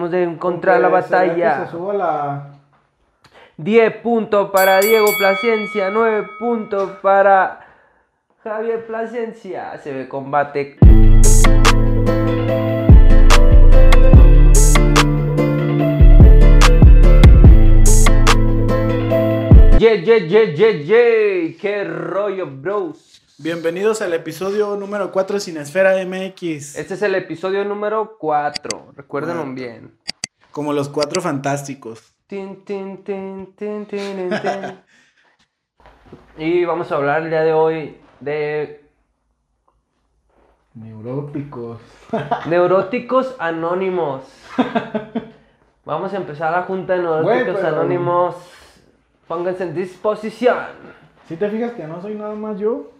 [0.00, 1.66] Vamos a encontrar la batalla.
[1.66, 2.50] Se suba la...
[3.56, 7.66] 10 puntos para Diego Plasencia, 9 puntos para
[8.44, 9.76] Javier Plasencia.
[9.78, 10.78] Se ve combate.
[19.80, 21.58] Yeah, yeah, yeah, yeah, yeah.
[21.60, 23.20] Qué rollo, bros.
[23.40, 26.76] Bienvenidos al episodio número 4 Sin Esfera MX.
[26.76, 28.94] Este es el episodio número 4.
[28.96, 29.54] Recuérdenlo Cuatro.
[29.54, 29.96] bien.
[30.50, 32.16] Como los cuatro fantásticos.
[32.26, 34.80] Tin, tin, tin, tin, tin, tin, tin.
[36.36, 38.84] Y vamos a hablar el día de hoy de
[40.74, 41.80] Neuróticos.
[42.46, 44.24] neuróticos anónimos.
[45.84, 48.34] Vamos a empezar la junta de neuróticos anónimos.
[49.28, 50.58] Pónganse en disposición.
[51.28, 52.97] Si te fijas que no soy nada más yo.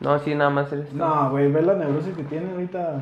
[0.00, 0.92] No, sí, nada más eres.
[0.92, 3.00] No, güey, ve la neurosis que tiene ahorita.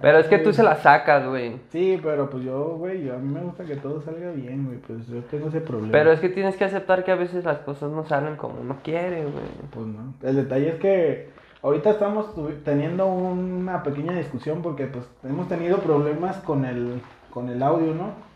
[0.00, 1.60] Pero es que tú se la sacas, güey.
[1.70, 4.78] Sí, pero pues yo, güey, yo- a mí me gusta que todo salga bien, güey.
[4.78, 5.92] Pues yo tengo ese problema.
[5.92, 8.78] Pero es que tienes que aceptar que a veces las cosas no salen como uno
[8.82, 9.44] quiere, güey.
[9.72, 10.14] Pues no.
[10.28, 11.30] El detalle es que
[11.62, 17.00] ahorita estamos teniendo una pequeña discusión porque pues hemos tenido problemas con el,
[17.30, 18.31] con el audio, ¿no?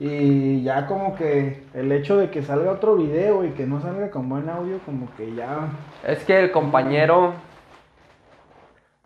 [0.00, 4.10] Y ya como que el hecho de que salga otro video y que no salga
[4.10, 5.68] con buen audio, como que ya...
[6.06, 7.34] Es que el compañero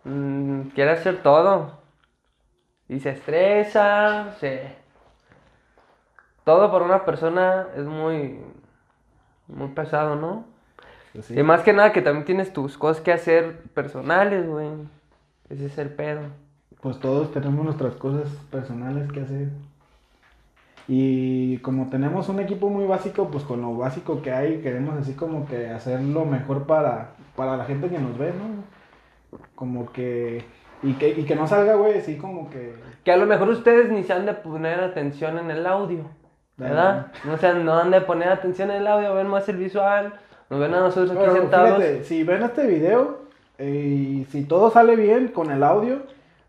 [0.03, 1.79] mm, quiere hacer todo.
[2.87, 4.75] Y se estresa, se...
[6.43, 8.39] Todo por una persona es muy...
[9.47, 10.45] Muy pesado, ¿no?
[11.13, 11.39] pues, sí.
[11.39, 14.69] Y más que nada que también tienes tus cosas que hacer personales, güey.
[15.49, 16.21] Ese es el pedo.
[16.81, 19.49] Pues todos tenemos nuestras cosas personales que hacer.
[20.87, 25.13] Y como tenemos un equipo muy básico, pues con lo básico que hay, queremos así
[25.13, 29.37] como que hacer lo mejor para, para la gente que nos ve, ¿no?
[29.55, 30.43] Como que...
[30.81, 32.75] Y que, y que no salga, güey, así como que...
[33.05, 36.03] Que a lo mejor ustedes ni se han de poner atención en el audio,
[36.57, 37.07] ¿verdad?
[37.23, 40.13] No se han, no han de poner atención en el audio, ven más el visual,
[40.49, 41.77] nos ven a nosotros aquí Pero sentados.
[41.77, 43.19] fíjate, si ven este video
[43.57, 46.01] eh, y si todo sale bien con el audio,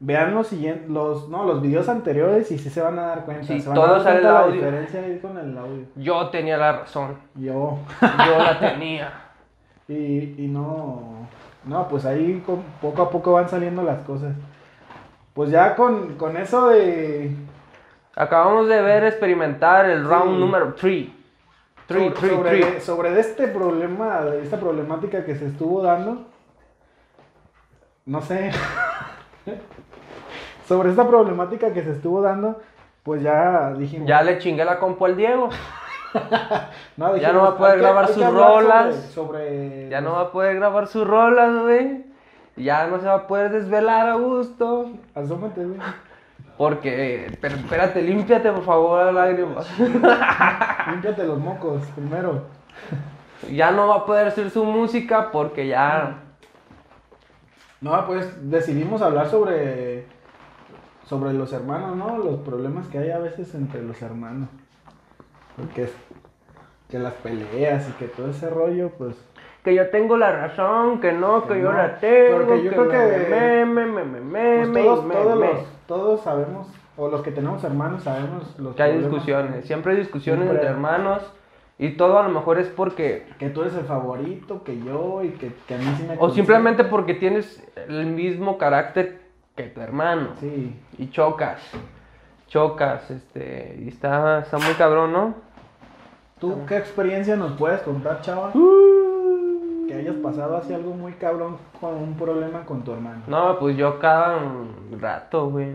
[0.06, 3.46] vean los siguientes, los, no, los videos anteriores y sí se van a dar cuenta.
[3.46, 5.84] Sí, se van todo a dar sale cuenta el la diferencia ahí con el audio.
[5.96, 7.78] Yo tenía la razón, Yo...
[8.00, 9.12] yo la tenía.
[9.88, 11.26] Y, y no,
[11.64, 14.34] no, pues ahí con- poco a poco van saliendo las cosas.
[15.34, 17.34] Pues ya con, con eso de...
[18.16, 20.40] Acabamos de ver experimentar el round Sí.
[20.40, 21.08] número 3.
[21.86, 22.84] 3, sobre, 3, sobre, 3.
[22.84, 26.24] sobre este problema, esta problemática que se estuvo dando,
[28.06, 28.50] no sé,
[30.66, 32.60] sobre esta problemática que se estuvo dando,
[33.02, 34.08] pues ya dijimos...
[34.08, 35.48] Ya le chingué la compu al Diego.
[36.96, 38.94] no, ya no va a poder grabar sus sobre- rolas.
[39.12, 42.04] Sobre, Ya no va a poder grabar sus rolas, güey.
[42.56, 44.90] Ya no se va a poder desvelar a gusto.
[45.14, 45.78] Asómate, güey.
[46.56, 49.66] Porque, pero espérate, límpiate por favor las lágrimas.
[50.88, 52.44] Límpiate los mocos primero.
[53.50, 56.20] ya no va a poder hacer su música porque ya.
[57.84, 60.06] No, pues decidimos hablar sobre
[61.04, 62.16] sobre los hermanos, ¿no?
[62.18, 64.48] Los problemas que hay a veces entre los hermanos.
[65.56, 65.92] Porque es
[66.88, 69.14] que las peleas y que todo ese rollo, pues
[69.62, 72.38] Que yo tengo la razón, que no, que Que yo no, la tengo.
[72.38, 75.46] porque yo creo que- Me, me, me, me, me, pues todos, me, todos, me.
[75.46, 79.12] los- todos sabemos, o los que tenemos hermanos sabemos los Que hay problemas.
[79.12, 80.56] discusiones, siempre hay discusiones Siempre.
[80.66, 81.22] entre hermanos.
[81.78, 83.26] Y todo a lo mejor es porque.
[83.38, 86.18] Que tú eres el favorito, que yo, y que, que a mí sí me O
[86.18, 86.42] consigue.
[86.42, 89.20] simplemente porque tienes el mismo carácter
[89.56, 90.30] que tu hermano.
[90.38, 91.60] Sí, Y chocas.
[92.46, 93.76] Chocas, este.
[93.82, 95.34] Y está, está muy cabrón, ¿no?
[96.38, 98.52] ¿tú qué experiencia nos puedes contar, chava?
[99.88, 103.22] Que hayas pasado así algo muy cabrón con un problema con tu hermano.
[103.26, 104.38] No, pues yo cada
[105.00, 105.72] rato, güey.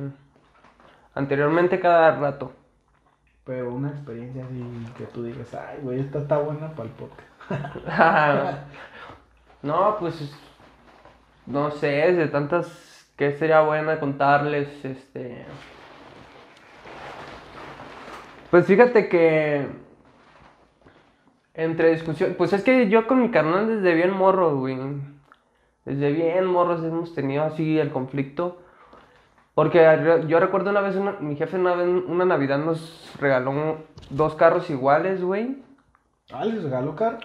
[1.15, 2.51] Anteriormente cada rato.
[3.45, 4.63] Pero una experiencia así
[4.97, 7.29] que tú digas, ay, güey, esta está buena para el podcast.
[9.63, 10.31] no, pues.
[11.45, 13.11] No sé, de tantas.
[13.15, 14.85] que sería buena contarles?
[14.85, 15.45] Este.
[18.51, 19.67] Pues fíjate que.
[21.55, 22.35] Entre discusión.
[22.37, 24.77] Pues es que yo con mi carnal desde bien morro, güey.
[25.85, 28.61] Desde bien morros hemos tenido así el conflicto.
[29.59, 33.79] Porque yo recuerdo una vez, una- mi jefe una vez, una Navidad nos regaló
[34.09, 35.57] dos carros iguales, güey.
[36.31, 37.17] Ah, ¿les regaló carro?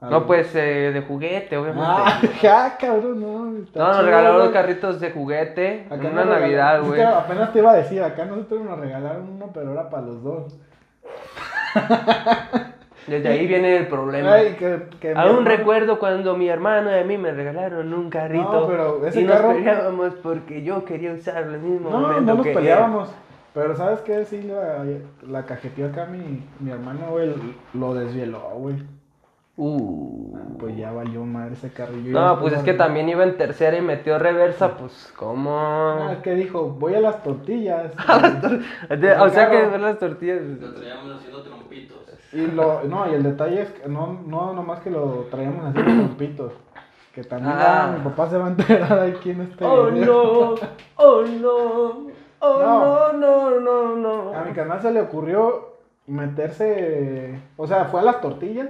[0.00, 1.88] No, pues eh, de juguete, obviamente.
[1.88, 3.62] Ah, ja, cabrón, no.
[3.62, 6.98] está no, nos chido, dos carritos de juguete Acá en una regalaron- Navidad, es güey.
[7.00, 10.24] que apenas te iba a decir, acá nosotros nos regalaron uno, pero era para los
[10.24, 10.58] dos.
[13.06, 14.32] Desde ahí viene el problema.
[14.34, 18.10] Ay, que, que Aún hermano- recuerdo cuando mi hermano y a mí me regalaron un
[18.10, 18.60] carrito.
[18.62, 22.20] No, pero ese y nos carro- peleábamos porque yo quería usarlo al mismo No, momento
[22.22, 22.56] no nos que él.
[22.56, 23.08] peleábamos.
[23.54, 24.24] Pero ¿sabes qué?
[24.24, 24.84] Sí, la,
[25.26, 27.32] la cajeteó acá mi, mi hermano, güey,
[27.74, 28.76] lo desvieló, güey.
[29.58, 30.36] Uh.
[30.58, 32.12] Pues ya valió madre ese carrillo.
[32.12, 35.58] No, pues es que también iba en tercera y metió reversa, pues, ¿cómo?
[35.58, 36.64] Ah, ¿qué dijo?
[36.78, 37.92] Voy a las tortillas.
[38.90, 40.42] De- o sea que ver las tortillas.
[40.42, 41.96] Lo traíamos haciendo trompitos.
[42.36, 45.78] Y lo, no, y el detalle es que no, no nomás que lo traíamos así
[45.78, 46.52] de trompitos.
[47.14, 47.84] Que también Ah.
[47.94, 50.06] ah, mi papá se va a enterar aquí en este Oh video.
[50.06, 50.54] no,
[50.96, 52.06] oh no,
[52.40, 54.34] oh no, no, no, no.
[54.38, 58.68] A mi canal se le ocurrió meterse, o sea, fue a las tortillas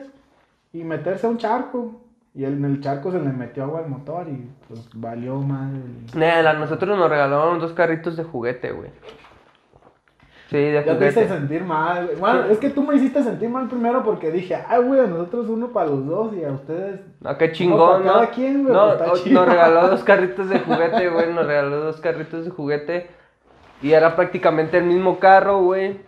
[0.72, 2.00] y meterse a un charco.
[2.34, 5.78] Y en el charco se le metió agua al motor y pues valió madre.
[6.12, 8.90] el- Nel, a nosotros nos regalaron dos carritos de juguete, güey.
[10.48, 12.18] Sí, de Ya te hice sentir mal, güey.
[12.18, 15.48] Bueno, es que tú me hiciste sentir mal primero porque dije, ay, güey, a nosotros
[15.48, 17.00] uno para los dos y a ustedes.
[17.20, 18.12] No, qué chingón, ¿no?
[18.12, 21.32] cada quien, güey, no, pues, está nos regaló dos carritos de juguete, güey.
[21.32, 23.10] Nos regaló dos carritos de juguete.
[23.82, 26.00] Y era prácticamente el mismo carro, güey.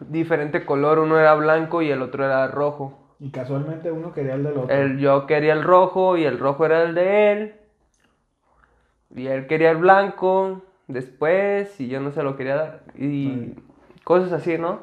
[0.00, 0.98] Diferente color.
[0.98, 2.98] Uno era blanco y el otro era rojo.
[3.18, 4.74] Y casualmente uno quería el del otro.
[4.76, 7.54] El, yo quería el rojo y el rojo era el de él.
[9.14, 10.62] Y él quería el blanco
[10.92, 12.80] después y yo no se lo quería dar.
[12.96, 13.54] Y
[14.04, 14.80] cosas así, ¿no?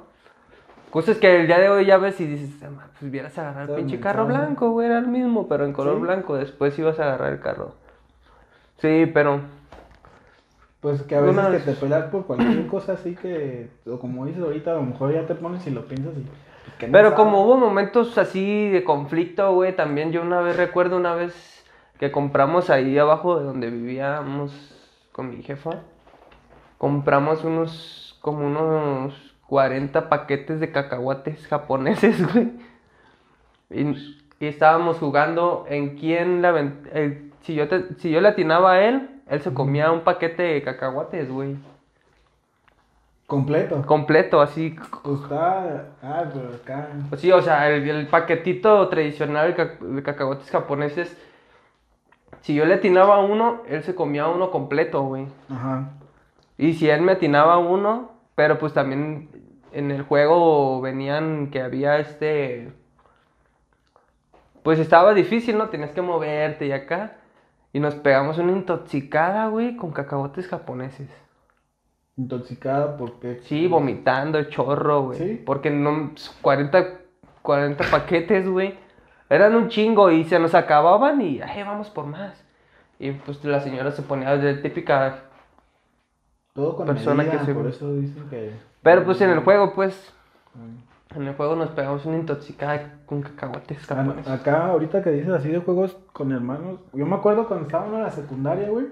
[0.89, 3.69] Cosas que el día de hoy ya ves y dices, "Ah, pues hubieras agarrado el
[3.69, 6.01] Está pinche carro blanco, güey, era el mismo, pero en color Sí.
[6.01, 6.35] blanco.
[6.35, 7.75] Después ibas a agarrar el carro.
[8.77, 9.41] Sí, pero
[10.81, 14.25] Pues que a veces Una- que te peleas por cualquier cosa así que, o como
[14.25, 16.21] dices ahorita, a lo mejor ya te pones y lo piensas y...
[16.21, 20.95] pues, no Pero como hubo momentos así de conflicto, güey, también yo una vez recuerdo
[20.95, 21.65] una vez
[21.99, 24.53] que compramos ahí abajo de donde vivíamos
[25.11, 25.81] con mi jefa,
[26.79, 29.13] compramos unos, como unos
[29.47, 32.53] 40 paquetes de cacahuates japoneses, güey.
[33.69, 33.81] Y,
[34.39, 36.49] y estábamos jugando en quién la
[36.91, 40.41] el- si yo te- si yo le atinaba a él, él se comía un paquete
[40.43, 41.57] de cacahuates, güey.
[43.27, 43.85] Completo.
[43.85, 45.85] Completo, así Pues está...
[46.01, 46.87] Ah, pero acá...
[47.09, 51.15] Pues sí, o sea, el, el paquetito tradicional de, ca- de cacahuates japoneses,
[52.41, 55.27] si yo le atinaba a uno, él se comía uno completo, güey.
[55.47, 55.89] Ajá.
[56.59, 59.29] Y si él me atinaba uno, pero pues también
[59.71, 62.73] en el juego venían que había este...
[64.61, 65.69] Pues estaba difícil, ¿no?
[65.69, 67.15] Tenías que moverte y acá.
[67.71, 71.09] Y nos pegamos una intoxicada, güey, con cacahuates japoneses.
[72.17, 73.39] Intoxicada porque...
[73.43, 75.17] Sí, vomitando, chorro, güey.
[75.17, 75.43] ¿Sí?
[75.45, 76.87] Porque no, 40,
[77.41, 78.77] 40 paquetes, güey.
[79.29, 82.45] Eran un chingo y se nos acababan y, ay, vamos por más.
[82.99, 85.28] Y pues la señora se ponía de típica.
[86.59, 88.51] Todo con persona medida, que se- por eso dicen que...
[88.83, 90.13] Pero pues en el juego, pues,
[91.15, 94.27] en el juego nos pegamos una intoxicada con cacahuates Ah, japoneses.
[94.31, 98.03] Acá, ahorita que dices así de juegos con hermanos, yo me acuerdo cuando estábamos en
[98.03, 98.87] la secundaria, güey.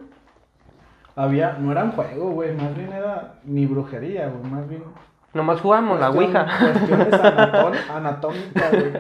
[1.16, 4.84] Había, no era un juego, güey, más bien era ni brujería, güey, más bien.
[5.34, 6.46] Nomás jugamos la Ouija.
[6.46, 8.92] Cuestiones anatómicas, güey.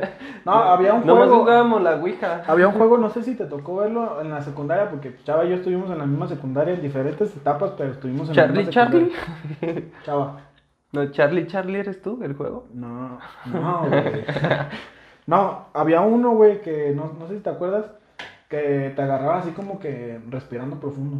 [0.45, 1.39] No, había un Nomás juego.
[1.41, 2.43] jugábamos la Ouija.
[2.47, 5.49] Había un juego, no sé si te tocó verlo en la secundaria, porque Chava y
[5.49, 8.71] yo estuvimos en la misma secundaria en diferentes etapas, pero estuvimos en la Charlie, misma
[8.71, 9.11] Charlie.
[9.59, 9.91] secundaria.
[10.03, 10.37] Chava.
[10.91, 12.67] No, Charlie, Charlie, ¿eres tú el juego?
[12.73, 14.23] No, no, güey.
[15.25, 17.85] No, había uno, güey, que no, no sé si te acuerdas,
[18.47, 21.17] que te agarraba así como que respirando profundo.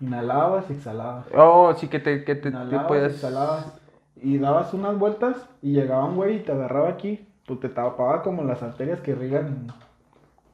[0.00, 1.26] Inhalabas y exhalabas.
[1.34, 3.14] Oh, sí que te, que te, te Inhalabas y puedes...
[3.14, 3.80] exhalabas.
[4.22, 7.26] Y dabas unas vueltas y llegaba un güey y te agarraba aquí.
[7.46, 9.68] Pues te tapaba como las arterias que irrigan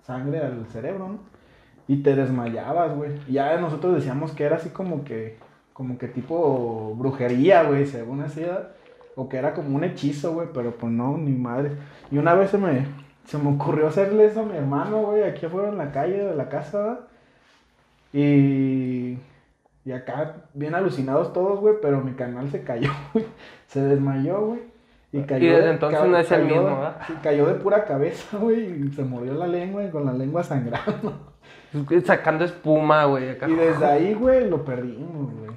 [0.02, 1.18] sangre al cerebro, ¿no?
[1.88, 3.12] Y te desmayabas, güey.
[3.28, 5.38] Ya nosotros decíamos que era así como que,
[5.72, 8.44] como que tipo brujería, güey, según así.
[9.14, 11.72] O que era como un hechizo, güey, pero pues no, ni madre.
[12.10, 12.86] Y una vez se me,
[13.26, 16.34] se me ocurrió hacerle eso a mi hermano, güey, aquí afuera en la calle de
[16.34, 17.00] la casa, ¿verdad?
[18.12, 19.18] Y,
[19.84, 23.26] y acá, bien alucinados todos, güey, pero mi canal se cayó, güey.
[23.66, 24.60] Se desmayó, güey.
[25.14, 25.50] Y cayó.
[25.50, 26.96] desde de- entonces ca- no es el mismo, ¿verdad?
[27.06, 30.42] sí, cayó de pura cabeza, güey, y se mordió la lengua y con la lengua
[30.42, 31.28] sangrando.
[32.04, 33.30] Sacando espuma, güey.
[33.30, 33.48] acá.
[33.48, 35.50] Y desde ahí, güey, lo perdimos, güey.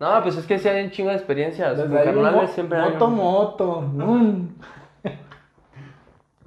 [0.00, 1.76] No, pues es que sí hay un chingo de experiencias.
[1.76, 3.80] Desde ahí, mo- siempre hay moto, un- moto.
[3.80, 4.48] mm.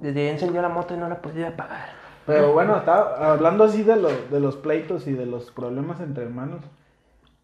[0.00, 1.88] Desde ahí encendió la moto y no la podía apagar.
[2.28, 6.24] Pero bueno, está hablando así de, lo- de los pleitos y de los problemas entre
[6.24, 6.60] hermanos.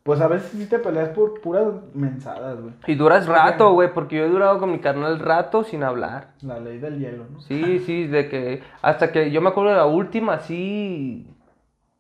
[0.05, 2.75] Pues a veces sí te peleas por puras mensadas, güey.
[2.87, 6.29] Y duras rato, güey, porque yo he durado con mi carnal rato sin hablar.
[6.43, 7.41] La ley del hielo, ¿no?
[7.41, 11.27] Sí, sí, de que hasta que yo me acuerdo de la última, sí,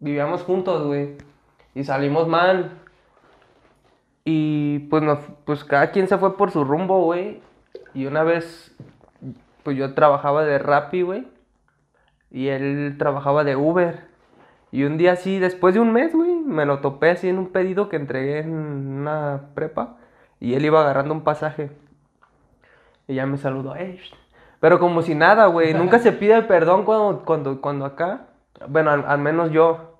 [0.00, 1.16] vivíamos juntos, güey,
[1.74, 2.72] y salimos mal.
[4.24, 7.40] Y pues, nos, pues cada quien se fue por su rumbo, güey.
[7.94, 8.74] Y una vez,
[9.62, 11.26] pues yo trabajaba de Rappi, güey,
[12.34, 14.00] y él trabajaba de Uber.
[14.72, 17.50] Y un día así, después de un mes, güey, me lo topé así en un
[17.50, 19.98] pedido que entregué en una prepa
[20.40, 21.70] y él iba agarrando un pasaje.
[23.06, 23.74] Y ya me saludó,
[24.58, 28.26] pero como si nada, güey, nunca se pide perdón cuando, cuando, cuando acá,
[28.68, 29.98] bueno, al, al menos yo,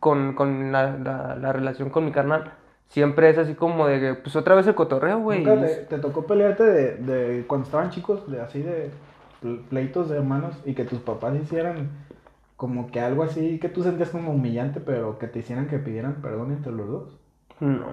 [0.00, 2.54] con, con la, la- la relación con mi carnal,
[2.88, 5.44] siempre es así como de que, pues otra vez el cotorreo, güey.
[5.44, 8.90] ¿Nunca te, te tocó pelearte de, de cuando estaban chicos, de así de
[9.68, 11.90] pleitos de hermanos y que tus papás hicieran
[12.56, 16.22] como que algo así que tú sentías como humillante, pero que te hicieran que pidieran
[16.22, 17.18] perdón entre los dos?
[17.58, 17.86] No.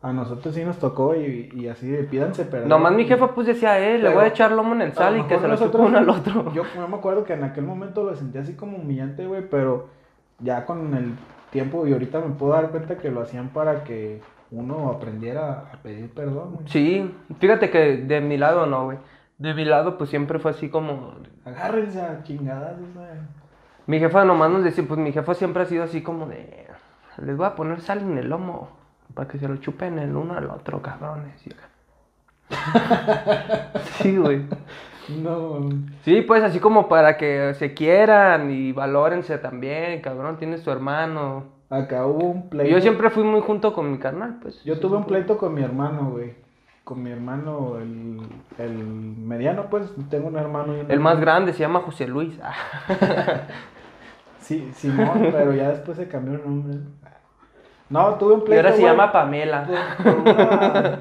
[0.00, 2.68] A nosotros sí nos tocó y, y así de pídanse perdón.
[2.68, 5.22] Nomás mi jefa pues decía, eh, le voy a echar lomo en el sal y
[5.24, 6.52] que se lo uno al otro.
[6.52, 9.88] Yo, yo me acuerdo que en aquel momento lo sentí así como humillante, güey, pero
[10.40, 11.12] ya con el
[11.50, 15.76] tiempo y ahorita me puedo dar cuenta que lo hacían para que uno aprendiera a
[15.82, 16.68] pedir perdón, güey.
[16.68, 18.98] Sí, fíjate que de mi lado no, güey.
[19.38, 21.14] De mi lado pues siempre fue así como...
[21.44, 22.76] Agárrense a chingadas.
[23.86, 26.66] Mi jefa nomás nos decía, pues mi jefa siempre ha sido así como de...
[27.18, 28.68] Les voy a poner sal en el lomo
[29.14, 31.42] para que se lo chupen el uno al otro, cabrones.
[34.00, 34.44] Sí, güey.
[35.22, 35.60] No,
[36.04, 41.44] Sí, pues así como para que se quieran y valórense también, cabrón, tienes tu hermano.
[41.70, 42.70] acá hubo un pleito.
[42.70, 44.62] yo siempre fui muy junto con mi carnal, pues.
[44.64, 46.34] Yo tuve un pleito con mi hermano, güey.
[46.88, 48.18] Con mi hermano, el,
[48.56, 52.40] el mediano, pues, tengo un hermano y un El más grande se llama José Luis.
[52.42, 52.54] Ah.
[54.40, 56.78] Sí, Simón, pero ya después se cambió el nombre.
[57.90, 59.68] No, tuve un Y pleito, ahora se llama Pamela.
[60.02, 61.00] por, por una,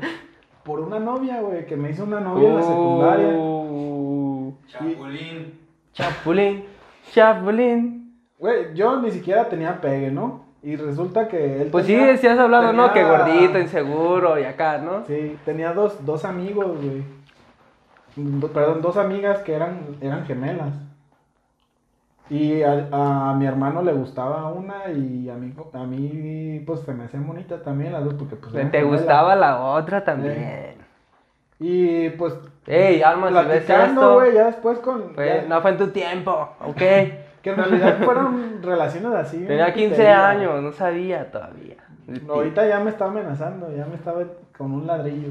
[0.66, 3.28] por una novia, güey, que me hizo una novia en la secundaria.
[3.30, 5.60] Uh, Chapulín.
[5.94, 6.66] Chapulín,
[7.14, 8.20] Chapulín.
[8.38, 10.47] Güey, yo ni siquiera tenía pegue, ¿no?
[10.64, 12.92] Y resulta que él Pues sí, tenía- sí has hablado, ¿no?
[12.92, 15.06] Que gordito, inseguro y acá, ¿no?
[15.06, 17.04] Sí, tenía dos, dos amigos, güey.
[18.16, 20.74] Do- perdón, dos amigas que eran, eran gemelas.
[22.30, 26.94] Y a, a mi hermano le gustaba una y a mí, a mí pues se
[26.94, 28.86] me hacía bonita también las dos porque pues Te gemelas.
[29.00, 30.76] gustaba la otra también.
[31.60, 32.34] Y pues
[32.66, 35.14] Ey, Alma, si ves esto, ya después con...
[35.16, 36.82] fue- ya- no fue en tu tiempo, ¿ok?
[37.42, 39.38] Que en realidad fueron relaciones así.
[39.46, 40.30] Tenía una 15 tontería.
[40.30, 41.76] años, no sabía todavía.
[42.26, 44.24] No, ahorita ya me está amenazando, ya me estaba
[44.58, 45.30] con un ladrillo.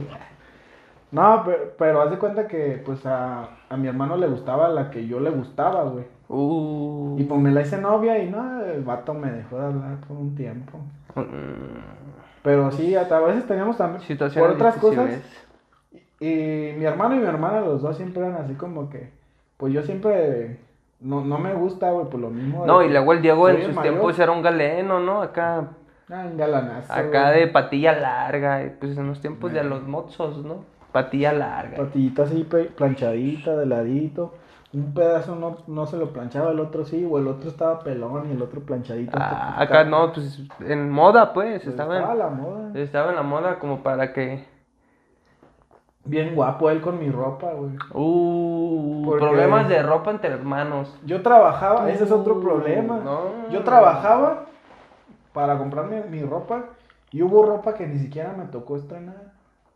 [1.11, 4.91] No, pero, pero haz de cuenta que pues a, a mi hermano le gustaba la
[4.91, 6.05] que yo le gustaba, güey.
[6.29, 7.17] Uh.
[7.19, 10.17] Y pues me la hice novia y no, el vato me dejó de hablar por
[10.17, 10.79] un tiempo.
[11.15, 11.23] Mm,
[12.43, 15.19] Pero sí, hasta a veces teníamos también Situaciones por otras difíciles.
[15.21, 15.47] cosas.
[16.21, 19.11] Y mi hermano y mi hermana, los dos siempre eran así como que,
[19.57, 20.59] pues yo siempre,
[21.01, 22.65] no, no me gusta, güey, por lo mismo.
[22.67, 23.83] No, y luego el Diego en sus mayor.
[23.83, 25.23] tiempos era un galeno, ¿no?
[25.23, 25.69] Acá,
[26.09, 26.93] Ah, un galanazo.
[26.93, 27.41] acá güey.
[27.41, 30.65] de patilla larga, pues en los tiempos de los mozos, ¿no?
[30.93, 31.77] Patilla larga.
[31.77, 34.35] Patillita así planchadita, de ladito.
[34.73, 38.29] Un pedazo no, no se lo planchaba, el otro sí, o el otro estaba pelón
[38.29, 39.17] y el otro planchadito.
[39.21, 42.71] Ah, acá no, pues en moda, pues, pues, estaba estaba en, la moda.
[42.75, 44.45] estaba en la moda como para que...
[46.07, 47.73] Bien guapo él con mi ropa, güey.
[47.93, 50.97] Uh, Porque- problemas de ropa entre hermanos.
[51.05, 53.01] Yo trabajaba, ese es otro problema.
[53.05, 53.49] no.
[53.51, 54.45] Yo trabajaba
[55.33, 56.65] para comprarme mi ropa
[57.11, 59.35] y hubo ropa que ni siquiera me tocó estrenar.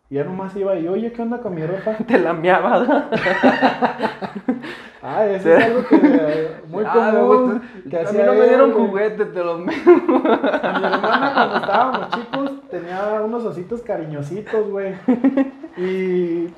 [0.09, 1.93] Y ya nomás iba y, oye, ¿qué onda con mi ropa?
[2.07, 3.09] Te la meaba.
[5.03, 7.63] Ah, eso es algo que eh, muy Ah, común.
[7.73, 8.87] güey, que a mí no me dieron güey.
[8.87, 9.41] juguete, te.
[9.41, 14.95] A mi hermana cuando estábamos chicos tenía unos ositos cariñositos, güey.
[15.77, 16.53] Y,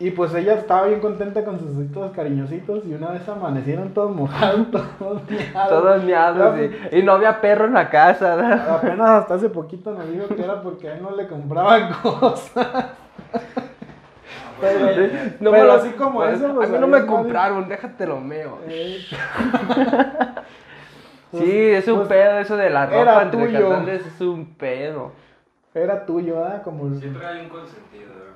[0.00, 4.14] y pues ella estaba bien contenta con sus ositos cariñositos y una vez amanecieron todos
[4.14, 5.68] mojados, todos miados.
[5.68, 8.74] Todos miados Ya, y, y no había perro en la casa.
[8.76, 12.86] Apenas hasta hace poquito nos dijo que era porque a él no le compraban cosas.
[14.60, 14.86] Pero,
[15.40, 18.20] No pero me lo- así como eso, pues, A mí no me compraron, déjate lo
[18.20, 18.58] meo.
[18.68, 18.98] Eh,
[21.30, 23.68] Sí, es un pues, pedo eso de la ropa entre tuyo.
[23.68, 25.12] carnales, es un pedo.
[25.82, 26.60] Era tuyo, ¿ah?
[26.62, 26.94] Como...
[26.94, 28.34] Siempre hay un consentido de la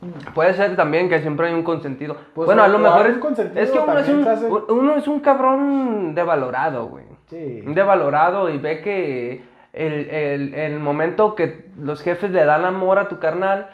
[0.00, 0.32] familia.
[0.34, 2.16] Puede ser también que siempre hay un consentido.
[2.34, 4.46] Pues, bueno, a lo mejor hay es, un consentido, es que uno es, un, hace-
[4.46, 7.04] uno es un cabrón devalorado, güey.
[7.26, 7.62] Sí.
[7.66, 12.98] Un devalorado y ve que el, el, el momento que los jefes le dan amor
[12.98, 13.70] a tu carnal,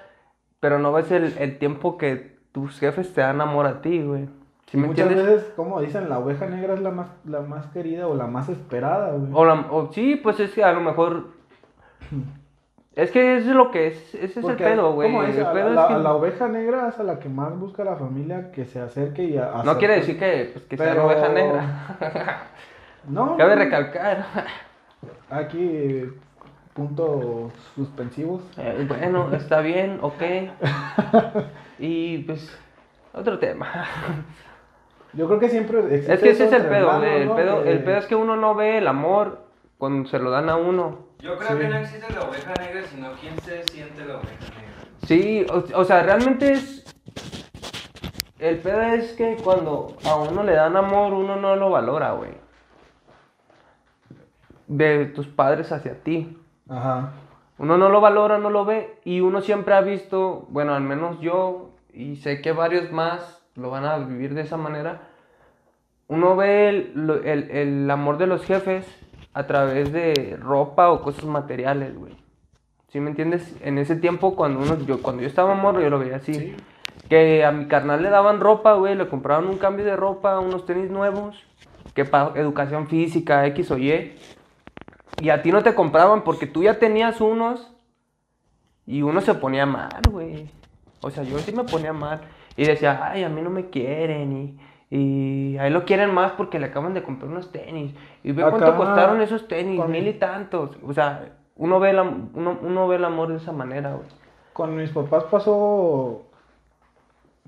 [0.60, 4.26] pero no ves el, el tiempo que tus jefes te dan amor a ti, güey.
[4.70, 5.34] ¿Sí Y me muchas entiendes?
[5.36, 8.48] veces, como dicen, la oveja negra es la más, la más querida o la más
[8.48, 9.28] esperada, güey.
[9.34, 11.34] O, la- o sí, pues es que a lo mejor...
[12.96, 15.10] Es que eso es lo que es, ese es Porque, el pedo, güey.
[15.10, 15.36] ¿cómo es?
[15.36, 17.58] El A pedo la, es la- que la oveja negra es a la que más
[17.58, 20.90] busca la familia que se acerque y a, no quiere decir que, pues, que sea
[20.90, 21.64] Pero- oveja negra.
[23.08, 23.36] No.
[23.36, 24.24] Cabe recalcar.
[25.28, 26.04] Aquí,
[26.72, 28.40] puntos suspensivos.
[28.56, 30.22] Eh, bueno, está bien, ok.
[31.78, 32.56] Y pues,
[33.12, 33.68] otro tema.
[35.12, 37.20] Yo creo que siempre existe Es que ese es el pedo, hermanos, güey.
[37.22, 37.36] El ¿no?
[37.36, 39.42] pedo, Que- el pedo es que uno no ve el amor
[39.78, 41.00] cuando se lo dan a uno.
[41.24, 41.56] Yo creo Sí.
[41.58, 44.74] que no existe la oveja negra, sino quién se siente la oveja negra.
[45.06, 46.84] Sí, o, o sea, realmente es.
[48.38, 52.32] El pedo es que cuando a uno le dan amor, uno no lo valora, güey.
[54.66, 56.36] De tus padres hacia ti.
[56.68, 57.12] Ajá.
[57.56, 58.98] Uno no lo valora, no lo ve.
[59.04, 63.70] Y uno siempre ha visto, bueno, al menos yo, y sé que varios más lo
[63.70, 65.08] van a vivir de esa manera.
[66.08, 68.84] Uno ve el, el- el amor de los jefes
[69.34, 72.16] a través de ropa o cosas materiales, güey.
[72.88, 73.56] ¿Sí me entiendes?
[73.60, 76.34] En ese tiempo, cuando uno, yo, cuando yo estaba morro, yo lo veía así.
[76.34, 76.56] Sí.
[77.08, 80.64] Que a mi carnal le daban ropa, güey, le compraban un cambio de ropa, unos
[80.64, 81.36] tenis nuevos,
[81.92, 84.16] que para educación física, X o Y.
[85.20, 87.74] Y a ti no te compraban porque tú ya tenías unos
[88.86, 90.48] y uno se ponía mal, güey.
[91.00, 92.20] O sea, yo sí me ponía mal.
[92.56, 94.58] Y decía, ay, a mí no me quieren y,
[94.96, 97.92] y a él lo quieren más porque le acaban de comprar unos tenis.
[98.22, 100.76] Y ve cuánto costaron esos tenis, con- mil y tantos.
[100.86, 104.06] O sea, uno ve, el am- uno, uno ve el amor de esa manera, güey.
[104.52, 106.22] Con mis papás pasó.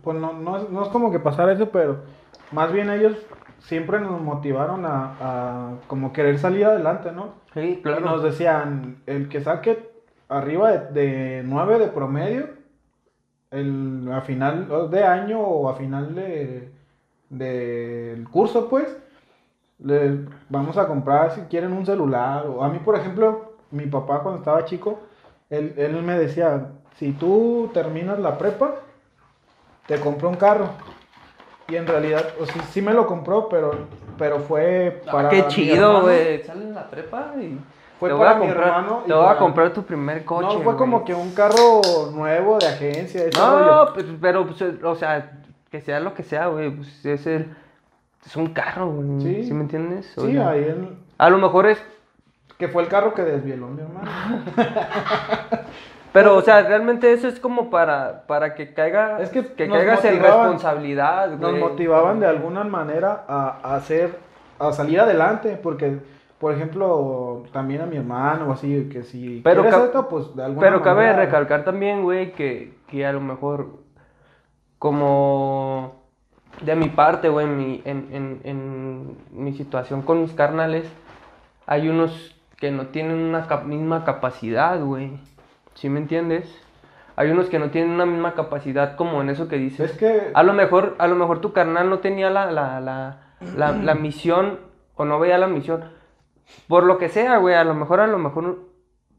[0.02, 2.00] Pues no, no, es- no es como que pasara eso, pero
[2.52, 3.16] más bien ellos
[3.60, 7.34] siempre nos motivaron a, a como querer salir adelante, ¿no?
[7.54, 9.88] Sí, Y nos decían, el que saque
[10.28, 12.48] arriba de, de 9 de promedio,
[13.50, 16.70] el, a final de año o a final de
[17.30, 18.96] del curso, pues,
[19.78, 22.46] le vamos a comprar si quieren un celular.
[22.46, 25.00] O a mí, por ejemplo, mi papá cuando estaba chico,
[25.50, 26.68] él, él me decía,
[26.98, 28.76] si tú terminas la prepa,
[29.86, 30.68] te compro un carro.
[31.68, 33.72] Y en realidad, o sí, sí me lo compró, pero,
[34.16, 36.42] pero fue para Ah, qué mi chido, güey.
[36.44, 37.58] Sales en la prepa y
[37.98, 40.24] Fue te voy para a mi comprar, hermano Te voy a para- comprar tu primer
[40.24, 40.46] coche.
[40.58, 41.80] no, fue como que un carro
[42.12, 43.24] nuevo de agencia.
[43.24, 43.94] ese No, rollo.
[43.94, 45.40] pues, pero, pues, o sea,
[45.78, 46.70] que sea lo que sea, güey.
[46.70, 47.54] Pues es el.
[48.24, 49.20] Es un carro, güey.
[49.20, 49.44] Sí.
[49.44, 50.16] ¿Sí, me entiendes?
[50.18, 51.82] O Sí, sea, ahí en- A lo mejor es.
[52.58, 54.10] que fue el carro que desvieló mi hermano.
[56.12, 59.20] Pero, o sea, realmente eso es como para, para que caiga.
[59.20, 61.52] Es que caigas en responsabilidad, güey.
[61.52, 64.16] Nos motivaban de alguna manera a, a hacer,
[64.58, 65.98] a salir adelante, porque,
[66.38, 70.34] por ejemplo, también a mi hermano o así, que si Pero quieres ca- esto, pues
[70.34, 73.66] de alguna Pero cabe recalcar también, güey, que, que a lo mejor,
[74.86, 75.94] como
[76.62, 80.88] de mi parte, güey, en mi, en, en, en mi situación con mis carnales,
[81.66, 85.18] hay unos que no tienen una cap- misma capacidad, güey.
[85.74, 86.46] ¿Sí me entiendes?
[87.16, 89.90] Hay unos que no tienen una misma capacidad como en eso que dices.
[89.90, 93.18] Es que A lo mejor, a lo mejor tu carnal no tenía la, la, la,
[93.56, 94.60] la, la misión
[94.94, 95.84] o no veía la misión.
[96.68, 98.60] Por lo que sea, güey, a lo mejor, a lo mejor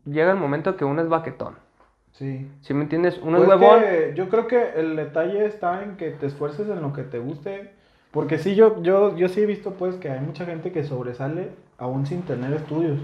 [0.06, 1.56] llega el momento que uno es baquetón.
[2.18, 2.50] Sí.
[2.62, 3.20] ¿Sí me entiendes?
[3.24, 3.80] Uno Pues es huevón.
[3.82, 7.20] que yo creo que el detalle está en que te esfuerces en lo que te
[7.20, 7.72] guste.
[8.12, 11.50] Porque sí, yo, yo, yo sí he visto pues que hay mucha gente que sobresale
[11.78, 13.00] aún sin tener estudios.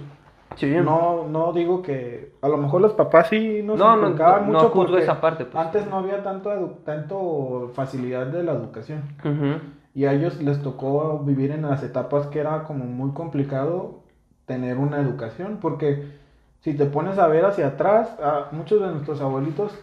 [0.56, 0.68] Sí.
[0.84, 4.42] No, no digo que a lo mejor los papás sí nos No, no, no, no
[4.44, 5.66] mucho porque esa parte, pues.
[5.66, 9.02] antes no había tanto, tanto facilidad de la educación.
[9.26, 9.60] Ujú.
[9.96, 14.00] Y a ellos les tocó vivir en las etapas que era como muy complicado
[14.46, 16.08] tener una educación, porque
[16.64, 19.78] si te pones a ver hacia atrás, a muchos de nuestros abuelitos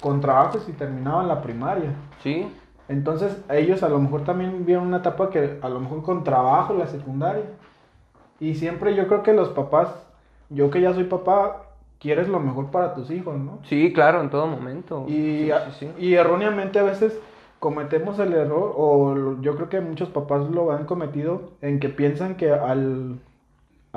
[0.00, 1.90] con trabajos y terminaban la primaria.
[2.22, 2.50] Sí.
[2.88, 6.72] Entonces ellos a lo mejor también vieron una etapa que a lo mejor con trabajo
[6.72, 7.44] la secundaria.
[8.40, 9.88] Y siempre yo creo que los papás,
[10.48, 11.64] yo que ya soy papá,
[11.98, 13.58] quieres lo mejor para tus hijos, ¿no?
[13.64, 15.04] Sí, claro, en todo momento.
[15.08, 15.90] Y, Sí, sí, sí.
[15.98, 17.18] y erróneamente a veces
[17.58, 22.36] cometemos el error, o yo creo que muchos papás lo han cometido, en que piensan
[22.36, 23.18] que al,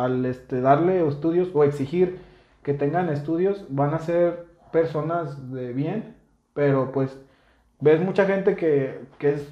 [0.03, 2.19] al este, darle estudios o exigir
[2.63, 6.15] que tengan estudios van a ser personas de bien,
[6.53, 7.17] pero pues
[7.79, 9.47] ves mucha gente que, que es,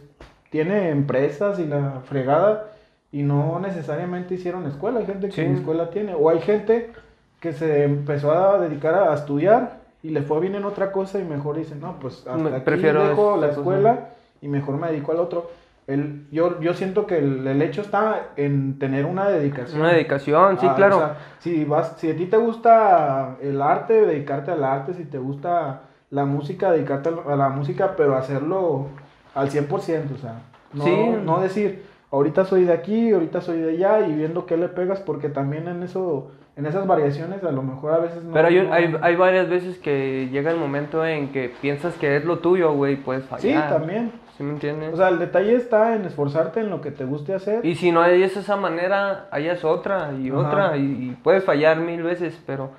[0.50, 2.68] tiene empresas y la fregada
[3.12, 5.42] y no necesariamente hicieron escuela, hay gente que Sí.
[5.42, 6.92] escuela tiene, o hay gente
[7.40, 11.24] que se empezó a dedicar a estudiar y le fue bien en otra cosa y
[11.24, 13.60] mejor dice, no, pues hasta Me- aquí prefiero dejo la cosa".
[13.60, 14.10] escuela
[14.42, 15.50] y mejor me dedico al otro.
[15.88, 19.80] El, yo, yo siento que el, el hecho está en tener una dedicación.
[19.80, 20.98] Una dedicación, sí, Ah, claro.
[20.98, 25.06] o sea, si, vas, si a ti te gusta el arte, dedicarte al arte, si
[25.06, 28.88] te gusta la música, dedicarte a la música, pero hacerlo
[29.34, 29.70] al 100%,
[30.14, 30.42] o sea,
[30.74, 31.10] no, Sí.
[31.24, 35.00] no decir, ahorita soy de aquí, ahorita soy de allá y viendo qué le pegas,
[35.00, 38.34] porque también en eso, en esas variaciones a lo mejor a veces no...
[38.34, 42.18] Pero hay, no- hay, hay varias veces que llega el momento en que piensas que
[42.18, 43.42] es lo tuyo, güey, puedes fallar.
[43.70, 44.12] Sí, también.
[44.38, 44.94] ¿Sí me entiendes?
[44.94, 47.66] O sea, el detalle está en esforzarte en lo que te guste hacer.
[47.66, 50.38] y si no es esa manera, hayas otra y Ajá.
[50.40, 52.70] otra, y, y puedes fallar mil veces, pero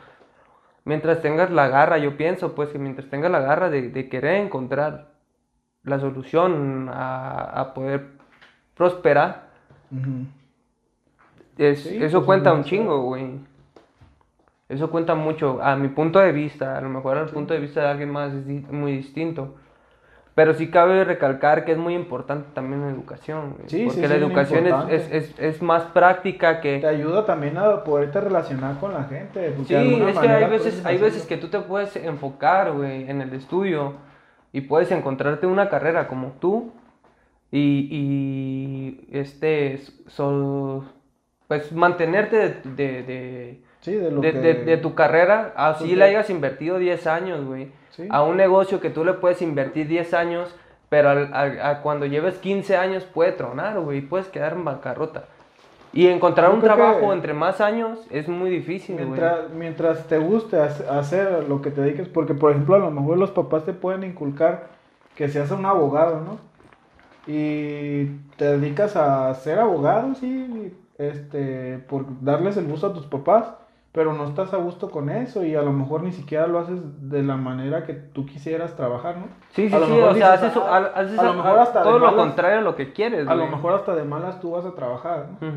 [0.84, 4.36] mientras tengas la garra, yo pienso, pues, que mientras tengas la garra de, de querer
[4.36, 5.08] encontrar
[5.82, 8.06] la solución a, a poder
[8.76, 9.48] próspera,
[9.90, 10.26] Ujú.
[11.56, 13.40] es, Sí, eso pues, cuenta un chingo, güey.
[14.68, 17.80] Eso cuenta mucho, a mi punto de vista, a lo mejor al punto de vista
[17.80, 19.56] de alguien más es muy distinto.
[20.38, 24.06] Pero sí cabe recalcar que es muy importante también la educación, Sí, sí, porque sí,
[24.06, 26.86] la educación es, es, es, es más práctica Te que...
[26.86, 29.52] ayuda también a poderte relacionar con la gente.
[29.66, 33.20] Sí, es que hay veces, puedes hay veces que tú te puedes enfocar, güey, en
[33.20, 33.94] el estudio
[34.52, 36.70] y puedes encontrarte una carrera como tú
[37.50, 40.84] y, y este, so-
[41.48, 44.38] pues mantenerte de, de, de, Sí, de lo de- que...
[44.38, 48.06] de- de tu carrera, así Porque- le hayas invertido 10 años, güey, Sí.
[48.10, 50.54] a un negocio que tú le puedes invertir 10 años,
[50.88, 55.24] pero al- a, a cuando lleves 15 años puede tronar, güey, puedes quedar en bancarrota.
[55.92, 59.06] Y encontrar Yo un trabajo entre más años es muy difícil, güey.
[59.06, 62.90] Mientras, mientras te guste hace- hacer lo que te dediques, porque por ejemplo a lo
[62.90, 64.66] mejor los papás te pueden inculcar
[65.16, 66.38] que seas un abogado, ¿no?
[67.26, 73.54] Y te dedicas a ser abogado, sí, este, por darles el gusto a tus papás,
[73.98, 76.78] pero no estás a gusto con eso y a lo mejor ni siquiera lo haces
[77.10, 79.24] de la manera que tú quisieras trabajar, ¿no?
[79.50, 81.30] Sí, sí, A lo sí, mejor o sea, dices, haces, "Ah, a- haces a lo
[81.30, 84.04] a- mejor hasta todo lo contrario a lo que quieres, A lo mejor hasta de
[84.04, 85.48] malas tú vas a trabajar, ¿no?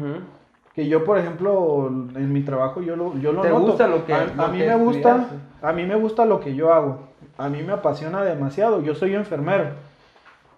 [0.74, 3.62] Que yo, por ejemplo, en mi trabajo yo lo, yo lo ¿Te noto.
[3.62, 5.28] gusta lo que- a, lo a mí que me gusta,
[5.62, 7.10] a mí me gusta lo que yo hago.
[7.38, 8.82] A mí me apasiona demasiado.
[8.82, 9.66] Yo soy enfermero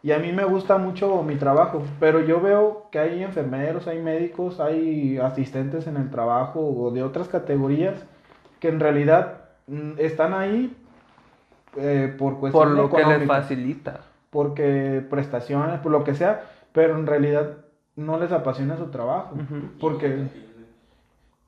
[0.04, 1.82] y a mí me gusta mucho mi trabajo.
[2.00, 7.02] Pero yo veo que hay enfermeros, hay médicos, hay asistentes en el trabajo o de
[7.04, 8.06] otras categorías
[8.60, 10.76] que en realidad mm, están ahí
[11.78, 14.02] eh, por Por cuestión lo que le económica, facilita.
[14.30, 17.58] porque prestaciones, por lo que sea, pero en realidad
[17.96, 19.36] no les apasiona su trabajo.
[19.36, 19.70] Ujú.
[19.80, 20.28] Porque,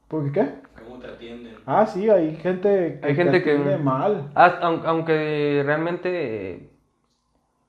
[0.07, 0.49] ¿porque qué?
[0.83, 1.55] ¿Cómo te atienden?
[1.65, 4.29] Ah, sí, hay gente que Hay gente te que- atiende mal.
[4.35, 6.69] Ah, aun- aunque realmente eh,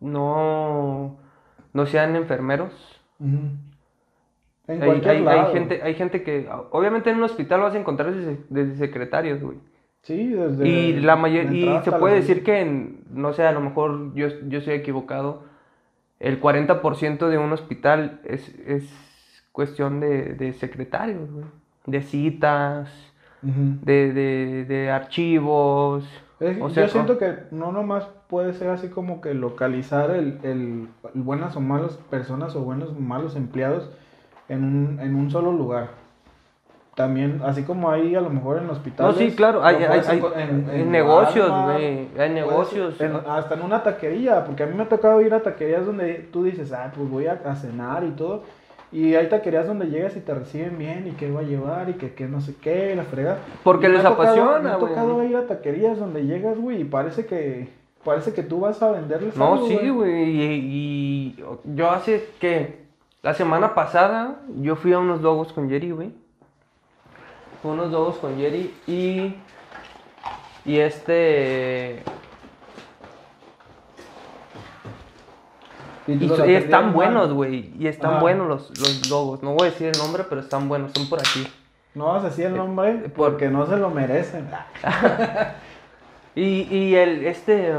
[0.06, 1.16] no,
[1.72, 2.72] no sean enfermeros.
[3.20, 3.60] En
[4.68, 5.52] Hay, cualquier hay- hay lado.
[5.52, 9.58] gente, hay gente que, obviamente en un hospital vas a encontrar desde, desde secretarios, güey.
[10.02, 13.52] Sí, desde Y la mayor, y se puede la decir que, en- no sé, a
[13.52, 15.42] lo mejor yo, yo estoy equivocado,
[16.20, 18.88] el 40% de un hospital es, es
[19.52, 21.44] cuestión de, de secretarios, güey.
[21.86, 22.88] De citas,
[23.42, 26.04] de, de, de archivos.
[26.40, 30.38] Es- o sea, yo siento que no nomás puede ser así como que localizar el,
[30.42, 33.88] el- buenas o malas personas o buenos o malos empleados
[34.48, 35.88] en un, en un solo lugar.
[36.94, 39.16] También, así como hay a lo mejor en No, hospitales.
[39.18, 42.08] sí, claro, hay, hay, hay- enco- en, negocios, Walmart, güey.
[42.18, 42.98] Hay negocios.
[43.02, 46.26] en- hasta en una taquería, porque a mí me ha tocado ir a taquerías donde
[46.32, 48.44] tú dices, ah, pues voy a, a cenar y todo.
[48.92, 51.94] Y hay taquerías donde llegas y te reciben bien y qué va a llevar y
[51.94, 53.38] que, que no sé qué, la frega.
[53.62, 54.88] Porque Y me les tocado- apasiona, Me ha güey.
[54.94, 57.68] tocado ir a taquerías donde llegas, güey, y parece que
[58.06, 60.30] parece que tú vas a venderles No, algo, sí, güey.
[60.30, 60.42] Y,
[61.36, 62.86] y yo hace que
[63.22, 66.12] la semana pasada yo fui a unos dogos con Jerry, güey.
[67.60, 69.34] Fui a unos dogos con Jerry y.
[70.64, 72.02] Y este.
[76.06, 77.72] Y, Y, y están buenos, güey.
[77.78, 78.20] Y están Ajá.
[78.20, 79.42] buenos los, los dogos.
[79.42, 80.92] No voy a decir el nombre, pero están buenos.
[80.94, 81.46] Son por aquí.
[81.94, 84.48] No vas a decir el nombre Eh, por- porque no se lo merecen.
[86.36, 87.72] Y, y el, este...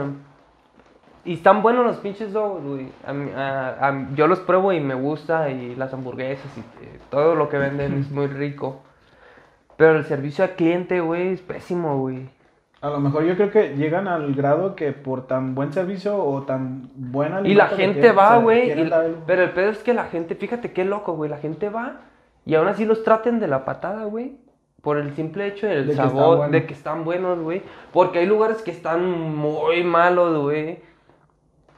[1.24, 2.88] Y están buenos los pinches dogos, güey.
[4.16, 8.00] Yo los pruebo y me gusta, y las hamburguesas y eh, todo lo que venden
[8.00, 8.82] es muy rico.
[9.76, 12.30] Pero el servicio al cliente, güey, es pésimo, güey.
[12.80, 16.44] A lo mejor yo creo que llegan al grado que por tan buen servicio o
[16.44, 18.90] tan buena Y la gente tienen, va, güey.
[19.26, 21.30] Pero el pedo es que la gente, fíjate qué loco, güey.
[21.30, 22.02] La gente va
[22.46, 24.38] y aún así los traten de la patada, güey.
[24.88, 26.52] Por el simple hecho del De que está sabor, bueno.
[26.54, 27.62] de que están buenos, güey.
[27.92, 30.80] Porque hay lugares que están muy malos, güey.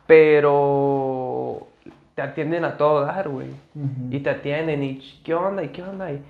[0.06, 1.68] Pero
[2.14, 3.48] te atienden a todo dar, güey.
[4.12, 5.64] Y te atienden y "Ch, ¿qué onda?
[5.64, 6.12] ¿Y qué onda?
[6.12, 6.22] Y,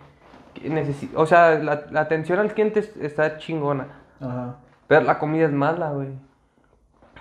[0.54, 3.88] ¿qué necesi-?" o sea, la, la atención al cliente es- está chingona.
[4.22, 4.56] Ajá.
[4.88, 6.08] Pero la comida es mala, güey.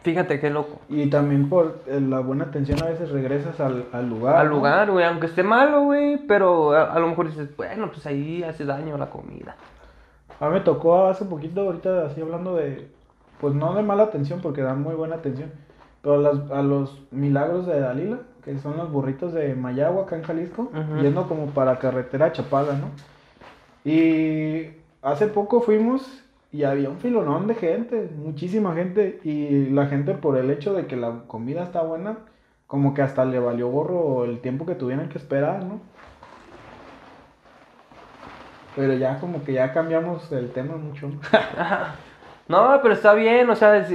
[0.03, 0.81] Fíjate qué loco.
[0.89, 4.37] Y también por eh, la buena atención a veces regresas al, al lugar.
[4.37, 8.07] Al lugar, güey, aunque esté malo, güey, pero a, a lo mejor dices, bueno, pues
[8.07, 9.57] ahí hace daño la comida.
[10.41, 12.89] A mí me tocó hace poquito, ahorita así hablando de,
[13.41, 15.51] pues no de mala atención porque dan muy buena atención,
[16.01, 20.15] pero a, las- a los milagros de Dalila, que son los burritos de Mayagua, acá
[20.17, 21.03] en Jalisco, Ujú.
[21.03, 22.89] yendo como para carretera Chapala, ¿no?
[23.85, 24.71] Y
[25.03, 30.37] hace poco fuimos y había un filonón de gente, muchísima gente, y la gente por
[30.39, 32.19] el hecho de que la comida está buena,
[32.67, 35.81] como que hasta le valió gorro el tiempo que tuvieran que esperar, ¿no?
[38.77, 41.11] Pero ya como que ya cambiamos el tema mucho.
[42.49, 43.91] No, pero está bien, o sea, es-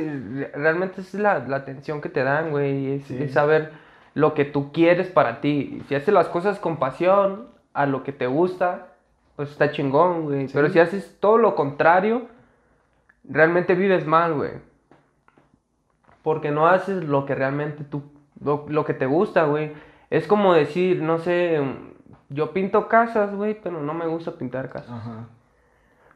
[0.54, 3.18] realmente es la, la atención que te dan, güey, es, Sí.
[3.20, 3.72] es saber,
[4.14, 5.82] lo que tú quieres para ti.
[5.90, 8.90] Si haces las cosas con pasión, a lo que te gusta,
[9.36, 10.48] pues está chingón, güey.
[10.48, 10.54] Sí.
[10.54, 12.28] Pero si haces todo lo contrario,
[13.24, 14.52] realmente vives mal, güey.
[16.22, 18.04] Porque no haces lo que realmente tú,
[18.42, 19.74] lo, lo que te gusta, güey.
[20.10, 21.60] Es como decir, no sé,
[22.30, 24.92] yo pinto casas, güey, pero no me gusta pintar casas.
[24.92, 25.28] Ajá.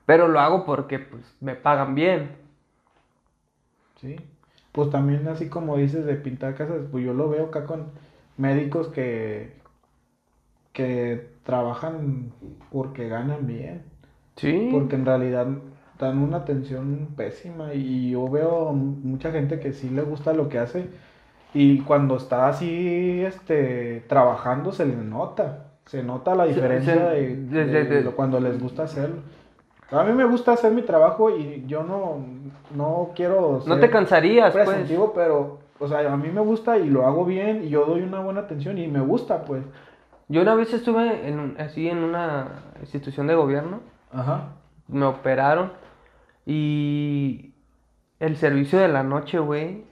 [0.05, 2.31] Pero lo hago porque, pues, me pagan bien.
[3.97, 4.15] Sí.
[4.71, 7.87] Pues también así como dices de pintar casas, pues yo lo veo acá con
[8.37, 9.57] médicos que
[10.71, 12.31] que trabajan
[12.71, 13.81] porque ganan bien,
[14.35, 14.69] Sí.
[14.71, 15.47] porque en realidad
[15.99, 20.59] dan una atención pésima y yo veo mucha gente que sí le gusta lo que
[20.59, 20.89] hace
[21.53, 27.01] y cuando está así este trabajando se le nota, se nota la Se- diferencia se-
[27.01, 29.17] de, de- de de- lo- cuando les gusta hacerlo.
[29.89, 32.17] A mí me gusta hacer mi trabajo y yo no,
[32.75, 34.67] no quiero No ser te cansarías, pues.
[34.67, 38.01] presuntivo, pero, o sea, a mí me gusta y lo hago bien y yo doy
[38.01, 39.63] una buena atención y me gusta, pues.
[40.27, 42.47] Yo una vez estuve en, así en una
[42.81, 43.79] institución de gobierno,
[44.11, 44.49] Ajá.
[44.89, 45.71] me operaron
[46.51, 47.53] y
[48.19, 49.83] el servicio de la noche, güey.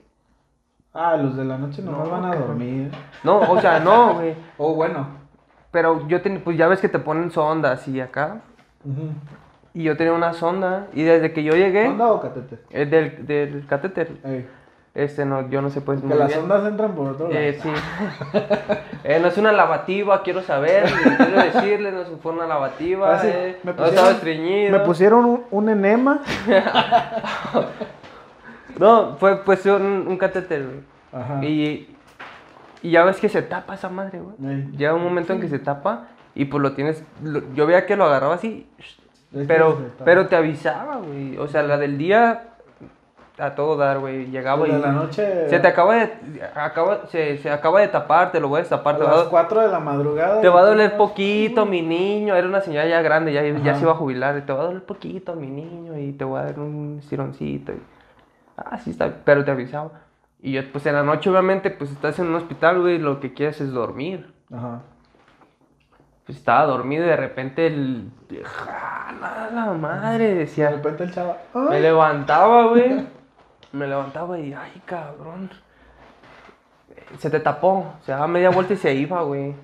[0.94, 2.90] Ah, los de la noche no, No, van a dormir.
[3.22, 4.34] No, o sea, no, güey.
[4.56, 5.06] O bueno.
[5.70, 8.40] Pero yo tenía, pues ya ves que te ponen sondas y acá.
[9.74, 12.58] Y yo tenía una sonda y desde que yo llegué, ¿Sonda o catete?
[12.70, 14.48] eh, del, del catéter, Ey,
[14.96, 16.40] este no, yo no sé pues que las bien.
[16.40, 17.38] ondas entran por otro lado.
[17.40, 17.68] Eh, sí.
[19.08, 20.82] Eh, no es una lavativa, quiero saber,
[21.16, 24.72] quiero decirles, no fue una lavativa, Ah, sí, eh, me no estaba pusieron- estreñido.
[24.78, 26.22] Me pusieron un, un enema.
[28.78, 30.66] No, fue pues un, un catéter.
[31.12, 31.42] Ajá.
[31.44, 31.94] Y,
[32.82, 34.34] y ya ves que se tapa esa madre, güey.
[34.54, 34.70] Ey.
[34.76, 37.96] Llega un momento en que se tapa y pues lo tienes, lo- yo veía que
[37.96, 38.66] lo agarraba así,
[39.46, 41.38] pero, pero te avisaba, güey.
[41.38, 42.48] O sea, la del día
[43.38, 44.26] a todo dar, güey.
[44.30, 45.48] Llegaba Los y de la noche.
[45.50, 46.12] se te acaba de,
[46.54, 49.24] acaba, se, se acaba de tapar, te lo voy a destapar, a te va las
[49.24, 50.40] do- 4 de la madrugada.
[50.40, 52.34] te va a doler poquito, mi niño.
[52.34, 54.40] Era una señora ya grande, ya, ya se iba a jubilar.
[54.46, 57.72] Te va a doler poquito, mi niño, y te voy a dar un estironcito.
[57.72, 57.82] y-
[58.56, 59.90] Ah, sí está, pero te avisaba.
[60.40, 63.34] Y yo, pues en la noche, obviamente, pues estás en un hospital, güey, lo que
[63.34, 64.32] quieres es dormir.
[64.54, 64.80] Ajá.
[66.24, 68.10] Pues estaba dormido y de repente el.
[68.42, 70.28] ¡Jala la madre!
[70.28, 70.70] De Decía.
[70.70, 71.36] repente el chava.
[71.54, 73.06] Me levantaba, güey.
[73.76, 75.50] Me levantaba y, ay, cabrón.
[77.18, 77.86] Se te tapó.
[78.04, 79.54] Se daba media vuelta y se iba, güey.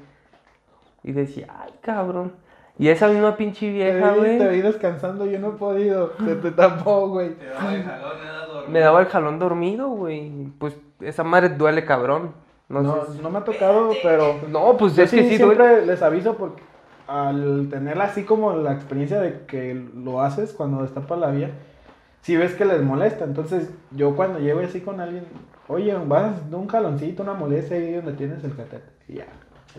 [1.02, 2.32] Y decía, ay, cabrón.
[2.78, 4.48] Y esa misma pinche Te vieja, vi, te güey.
[4.50, 6.12] vi descansando, yo no he podido.
[6.24, 7.34] Se te tapó, güey.
[7.34, 8.70] Te daba el jalón, me da dormir.
[8.70, 10.30] Me daba el jalón dormido, güey.
[10.58, 12.32] Pues esa madre duele, cabrón.
[12.68, 13.20] No, No, sé.
[13.22, 14.36] no me ha tocado, pero.
[14.48, 15.86] No, pues Yo es que sí, sí siempre duele.
[15.86, 16.62] les aviso porque
[17.08, 21.50] al tener así como la experiencia de que lo haces cuando destapa la vía,
[22.22, 23.24] si ves que les molesta.
[23.24, 25.24] Entonces, yo cuando llego así con alguien,
[25.68, 28.84] oye, vas hacer un jaloncito, una molestia ahí donde tienes el catete.
[29.08, 29.26] Y ya.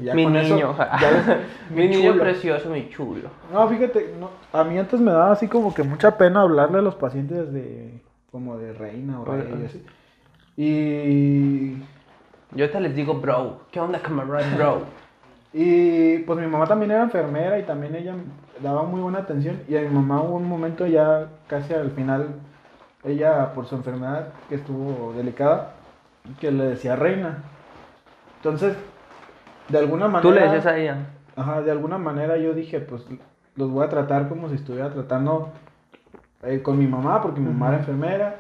[0.02, 0.76] Ya Mi con eso, niño.
[0.78, 1.38] ya les-
[1.76, 2.24] mi niño chulo.
[2.24, 3.30] precioso, mi chulo.
[3.52, 6.82] No, fíjate, no, a mí antes me daba así como que mucha pena hablarle a
[6.82, 8.02] los pacientes de
[8.32, 9.84] como de reina o rey y así.
[10.58, 11.78] Y
[12.56, 13.62] Yo te les digo, bro.
[13.72, 14.82] ¿Qué onda, camarada, bro?
[15.56, 18.16] Y pues mi mamá también era enfermera y también ella
[18.62, 19.62] daba muy buena atención.
[19.68, 22.36] Y a mi mamá hubo un momento ya casi al final,
[23.04, 25.74] ella por su enfermedad que estuvo delicada,
[26.40, 27.44] que le decía reina.
[28.38, 28.76] Entonces,
[29.70, 30.22] de alguna manera...
[30.22, 30.98] Tú le decías a ella.
[31.36, 33.06] Ajá, de alguna manera yo dije, pues
[33.56, 35.50] los voy a tratar como si estuviera tratando
[36.44, 38.36] eh, con mi mamá, porque mi mamá era enfermera.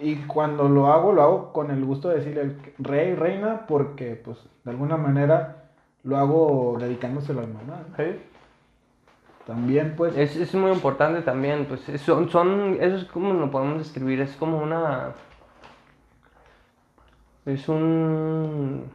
[0.00, 4.38] Y cuando lo hago, lo hago con el gusto de decirle rey, reina, porque pues
[4.64, 5.64] de alguna manera
[6.02, 7.82] lo hago dedicándoselo a mi mamá.
[7.96, 8.33] ¿no?
[9.46, 10.16] También pues...
[10.16, 14.20] Es, es muy importante también, pues es- son, son, eso es como lo podemos describir,
[14.20, 15.12] es como una,
[17.46, 18.90] es un,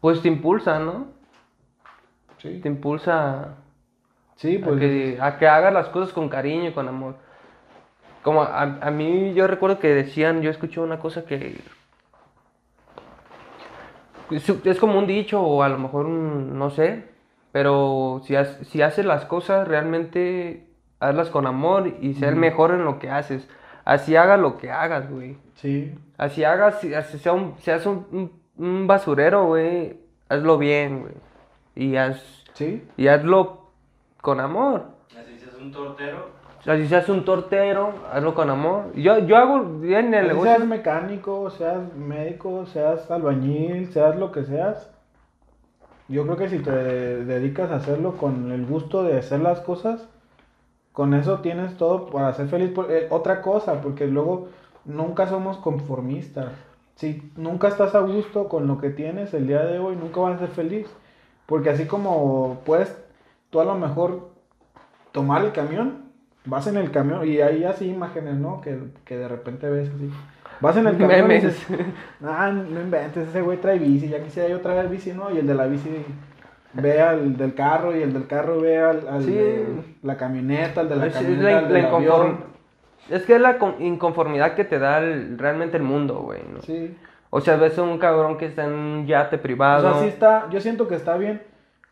[0.00, 1.06] pues te impulsa, ¿no?
[2.38, 3.54] sí, Te impulsa
[4.36, 4.80] sí, a pues...
[4.80, 7.16] que, a que hagas las cosas con cariño y con amor.
[8.22, 11.60] Como a, a mí, yo recuerdo que decían, yo escuché una cosa que
[14.30, 17.09] es, es como un dicho o a lo mejor un- no sé,
[17.52, 20.66] pero si, has- si haces las cosas realmente
[21.00, 23.48] hazlas con amor y ser el mejor en lo que haces.
[23.84, 25.38] Así hagas lo que hagas, güey.
[25.54, 31.00] Sí, Así hagas, si así sea un, seas un, un- un basurero, güey, hazlo bien,
[31.00, 31.14] güey.
[31.74, 33.70] Y, haz, sí, y hazlo
[34.20, 34.84] con amor.
[35.18, 36.40] Así seas un tortero.
[36.62, 38.92] Si seas un tortero, hazlo con amor.
[38.94, 40.52] Yo, yo hago bien el Así negocio.
[40.56, 44.90] seas mecánico, seas médico, seas albañil, seas lo que seas.
[46.10, 50.08] Yo creo que si te dedicas a hacerlo con el gusto de hacer las cosas,
[50.92, 52.72] con eso tienes todo para ser feliz.
[52.88, 54.48] Eh, otra cosa, porque luego
[54.84, 56.52] nunca somos conformistas.
[56.96, 60.36] si nunca estás a gusto con lo que tienes el día de hoy, nunca vas
[60.36, 60.88] a ser feliz.
[61.46, 62.94] Porque así como puedes,
[63.50, 64.30] tú a lo mejor
[65.12, 66.06] tomar el camión,
[66.44, 68.60] vas en el camión y hay así imágenes, ¿no?
[68.60, 70.10] Que, que de repente ves así.
[70.60, 71.42] Vas en el camión y Memes.
[71.44, 71.66] dices,
[72.24, 75.30] ah, no inventes, ese güey trae bici, ya quisiera yo traer bici, ¿no?
[75.30, 75.88] Y el de la bici
[76.74, 79.32] ve al del carro y el del carro ve al, al Sí.
[79.32, 79.66] de
[80.02, 82.38] la camioneta, al de la Es, camioneta, la, al la del inconform- avión.
[83.08, 86.40] es que es la con- inconformidad que te da el- realmente el mundo, güey.
[86.52, 86.60] ¿no?
[86.62, 86.94] Sí.
[87.30, 89.92] O sea, ves a un cabrón que está en un yate O privado.
[89.94, 91.40] sea, sí está, yo siento que está bien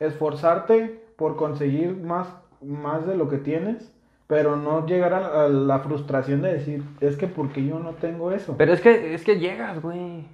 [0.00, 2.28] esforzarte por conseguir más,
[2.62, 3.92] más de lo que tienes,
[4.28, 8.30] pero no llegar a, a la frustración de decir, es que porque yo no tengo
[8.30, 8.54] eso.
[8.56, 10.24] Pero es que, es que llegas, güey.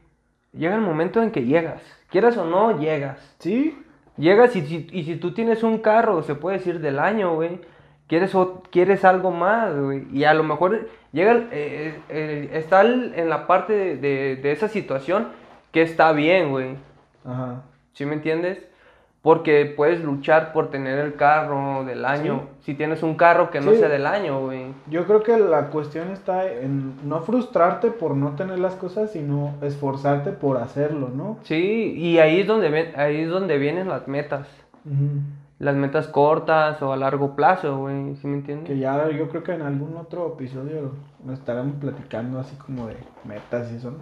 [0.52, 1.80] Llega el momento en que llegas.
[2.10, 3.18] Quieras o no, llegas.
[3.38, 3.78] Sí,
[4.16, 7.60] Llegas y si, y si tú tienes un carro, se puede decir del año, güey.
[8.06, 10.06] Quieres, o- quieres algo más, güey.
[10.12, 14.68] Y a lo mejor llega, eh, eh, está en la parte de, de- de esa
[14.68, 15.28] situación
[15.72, 16.76] que está bien, güey.
[17.24, 17.62] ajá.
[17.92, 18.58] ¿Sí me entiendes?
[19.24, 22.42] Porque puedes luchar por tener el carro del año.
[22.60, 23.78] Si tienes un carro que no Sí.
[23.78, 24.66] sea del año, güey.
[24.90, 29.54] Yo creo que la cuestión está en no frustrarte por no tener las cosas, sino
[29.62, 31.38] esforzarte por hacerlo, ¿no?
[31.42, 34.46] Sí, y ahí es donde, ahí es donde vienen las metas.
[35.58, 38.16] Las metas cortas o a largo plazo, güey.
[38.16, 38.66] ¿Sí me entiendes?
[38.68, 40.92] Que ya yo creo que en algún otro episodio
[41.24, 43.98] nos estaremos platicando así como de metas y eso, ¿no?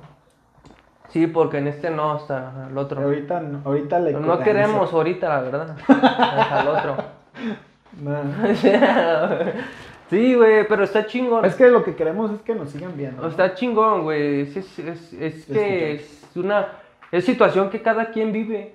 [1.12, 3.02] Sí, porque en este no, hasta el otro.
[3.02, 4.12] Ahorita, no- ahorita le...
[4.12, 5.76] No queremos ahorita, la verdad.
[5.88, 6.96] Hasta el otro.
[10.08, 11.44] Sí, güey, pero está chingón.
[11.44, 13.22] Es que lo que queremos es que nos sigan viendo.
[13.22, 13.28] ¿no?
[13.28, 14.42] Está chingón, güey.
[14.42, 16.68] Es, es, es, es que es una
[17.10, 18.74] es situación que cada quien vive.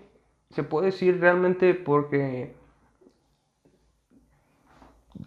[0.52, 2.54] Se puede decir realmente porque,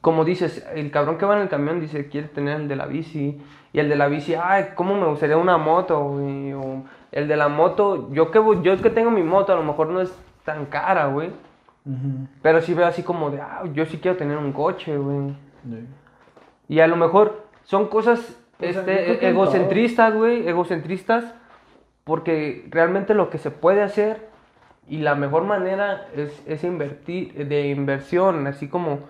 [0.00, 2.86] como dices, el cabrón que va en el camión dice quiere tener el de la
[2.86, 3.40] bici.
[3.72, 6.52] Y el de la bici, ay, ¿cómo me gustaría una moto, güey?
[6.54, 9.88] O el de la moto, yo que, yo que tengo mi moto, a lo mejor
[9.88, 11.30] no es tan cara, güey.
[12.42, 15.34] Pero sí veo así como de, ah, yo sí quiero tener un coche, güey.
[16.68, 21.34] Y a lo mejor son cosas Pues, este, egocentristas, güey, egocentristas,
[22.04, 24.28] porque realmente lo que se puede hacer
[24.86, 29.00] y la mejor manera es, es invertir, de inversión, así como,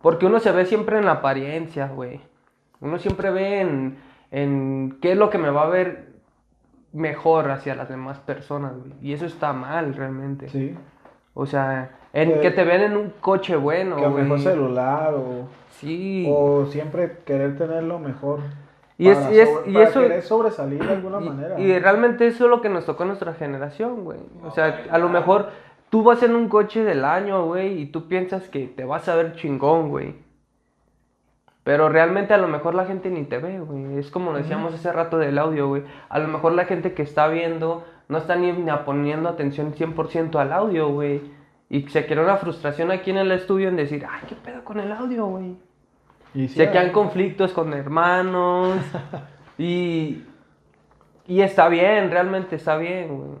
[0.00, 2.20] porque uno se ve siempre en la apariencia, güey.
[2.80, 3.98] Uno siempre ve en,
[4.30, 6.11] en qué es lo que me va a ver
[6.92, 8.92] mejor hacia las demás personas, güey.
[9.00, 10.48] Y eso está mal, realmente.
[10.48, 10.76] Sí.
[11.34, 14.22] O sea, en Que- que te ven en un coche bueno, que güey.
[14.24, 16.26] mejor celular o, Sí.
[16.30, 18.40] o siempre querer tener lo mejor.
[18.98, 21.58] Y es- y es- sobre- y para eso- querer sobresalir de alguna Y- manera.
[21.58, 24.18] Y, realmente eso es lo que nos tocó a nuestra generación, güey.
[24.44, 25.48] O sea, a lo mejor
[25.90, 29.16] tú vas en un coche del año, güey, y tú piensas que te vas a
[29.16, 30.14] ver chingón, güey.
[31.64, 33.98] Pero realmente a lo mejor la gente ni te ve, güey.
[33.98, 35.84] Es como decíamos hace rato del audio, güey.
[36.08, 40.36] A lo mejor la gente que está viendo no está ni, ni poniendo atención 100%
[40.40, 41.22] al audio, güey.
[41.70, 44.80] Y se crea una frustración aquí en el estudio en decir, ay, ¿qué pedo con
[44.80, 45.56] el audio, güey?
[46.34, 48.78] Y sí, se ah, conflictos con hermanos.
[49.58, 50.24] y,
[51.28, 53.38] y está bien, realmente está bien, güey.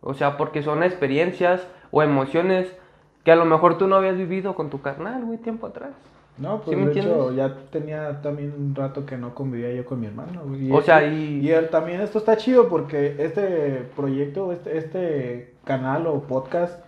[0.00, 2.74] O sea, porque son experiencias o emociones
[3.22, 5.92] que a lo mejor tú no habías vivido con tu carnal, güey, tiempo atrás.
[6.36, 9.84] No, pues ¿Sí me de hecho ya tenía también un rato que no convivía yo
[9.84, 10.42] con mi hermano.
[10.56, 14.76] Y O sea, este- y- y él también esto está chido porque este proyecto, este,
[14.78, 16.82] este canal o podcast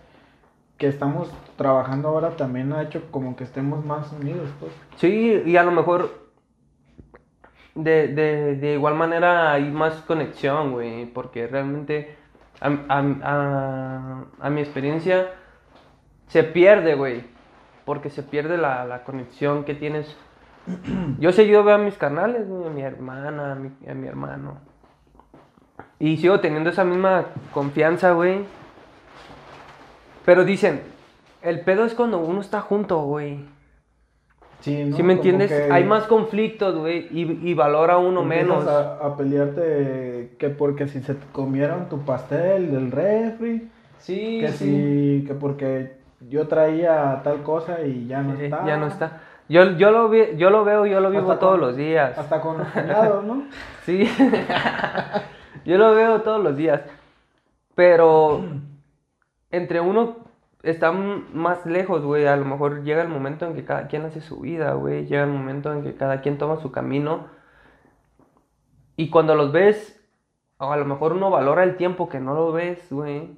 [0.77, 4.71] que estamos trabajando ahora también ha hecho como que estemos más unidos, pues.
[4.97, 6.27] Sí, y a lo mejor
[7.73, 12.15] de, de, de igual manera hay más conexión, güey, porque realmente
[12.59, 15.27] a, a- a- a mi experiencia
[16.27, 17.23] se pierde, güey,
[17.87, 20.13] porque se pierde la, la conexión que tienes.
[21.19, 24.57] Yo seguido veo a mis canales, a mi hermana, a mi, a mi hermano.
[25.97, 28.41] Y sigo teniendo esa misma confianza, güey.
[30.25, 30.81] Pero dicen,
[31.41, 33.45] el pedo es cuando uno está junto, güey.
[34.59, 34.97] Sí, ¿no?
[34.97, 35.49] ¿Sí me entiendes?
[35.49, 38.67] que Hay más conflictos, güey, y, y valora uno empiezas menos.
[38.67, 45.23] A, a pelearte que porque si se comieron tu pastel del refri, Sí, que si,
[45.25, 48.65] que porque yo traía tal cosa y ya no está.
[48.65, 49.21] Ya no está.
[49.49, 52.17] Yo, yo, lo, vi- yo lo veo, yo lo vivo Hasta todos con- los días.
[52.17, 53.43] Hasta con los cuñados, ¿no?
[53.85, 54.09] Sí.
[55.65, 56.81] yo lo veo todos los días.
[57.75, 58.43] Pero
[59.51, 60.17] entre uno
[60.63, 62.25] está más lejos, güey.
[62.27, 65.05] A lo mejor llega el momento en que cada quien hace su vida, güey.
[65.05, 67.27] Llega el momento en que cada quien toma su camino.
[68.97, 70.03] Y cuando los ves,
[70.57, 73.37] o a lo mejor uno valora el tiempo que no lo ves, güey.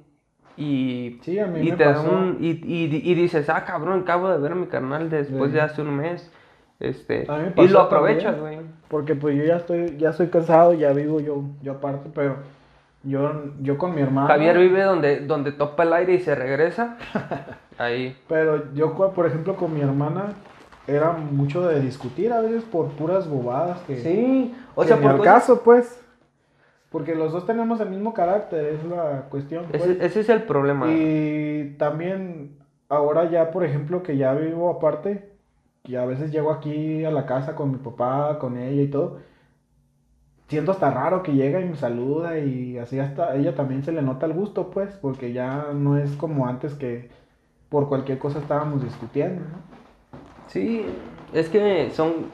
[0.56, 2.10] Y, Sí, a mí y me te pasó.
[2.10, 5.54] un- y, y- y dices, ah, cabrón, acabo de ver a mi carnal después Sí.
[5.56, 6.30] de hace un mes.
[6.80, 7.26] Este,
[7.56, 8.58] y lo aprovechas, güey.
[8.88, 12.36] Porque pues yo ya estoy, ya soy casado, ya vivo yo, yo aparte, pero
[13.02, 14.26] yo, yo con mi hermano.
[14.28, 16.96] Javier vive donde, donde topa el aire y se regresa.
[17.78, 18.16] Ahí.
[18.28, 20.32] Pero yo, por ejemplo, con mi hermana
[20.86, 23.96] era mucho de discutir a veces por puras bobadas que.
[23.98, 26.02] Sí, o sea, por cosas- caso, pues.
[26.90, 29.66] Porque los dos tenemos el mismo carácter, es la cuestión.
[29.70, 29.82] pues.
[29.82, 30.90] Ese, ese es el problema.
[30.90, 35.30] Y también ahora ya, por ejemplo, que ya vivo aparte,
[35.84, 39.18] y a veces llego aquí a la casa con mi papá, con ella y todo,
[40.48, 43.92] siento hasta raro que llega y me saluda y así hasta a ella también se
[43.92, 47.08] le nota el gusto, pues, porque ya no es como antes que
[47.68, 49.58] por cualquier cosa estábamos discutiendo, ¿no?
[50.48, 50.84] Sí,
[51.32, 52.26] es que son,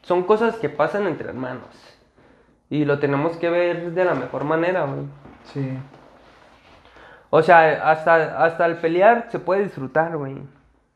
[0.00, 1.97] son cosas que pasan entre hermanos.
[2.70, 5.06] Y lo tenemos que ver de la mejor manera, güey.
[5.44, 5.78] Sí.
[7.30, 10.36] O sea, hasta, hasta el pelear se puede disfrutar, güey.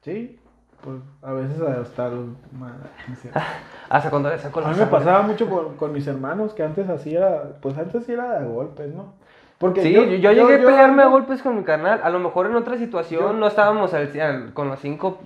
[0.02, 0.38] Sí,
[0.82, 2.26] pues a veces hasta los...
[3.88, 4.98] Hasta cuando le saco A la mí me sangre.
[4.98, 8.46] pasaba mucho con, con mis hermanos, que antes así era, pues antes sí era de
[8.46, 9.12] golpes, ¿no?
[9.58, 12.00] Porque Sí, yo, yo llegué a pelearme a golpes con mi carnal.
[12.02, 15.20] A lo mejor en otra situación no estábamos al- al- con los cinco,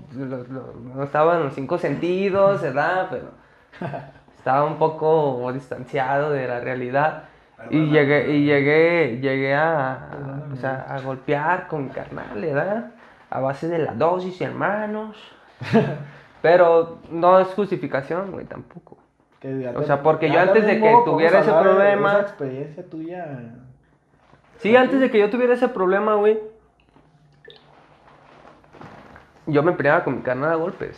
[0.94, 3.06] no estaban los cinco sentidos, ¿verdad?
[3.10, 3.28] Pero
[4.46, 7.24] estaba un poco distanciado de la realidad.
[7.68, 10.08] Y llegué, y llegué, llegué a,
[10.60, 12.92] sea, a golpear con mi carnal, ¿verdad?
[13.28, 15.16] A base de la dosis, hermanos.
[16.42, 18.98] Pero no es justificación, güey, tampoco.
[19.40, 23.26] Que O sea, porque yo antes de que tuviera ese problema- Esa experiencia tuya.
[24.58, 26.38] Sí, antes de que yo tuviera ese problema, güey,
[29.46, 30.96] yo me peleaba con mi carnal a golpes.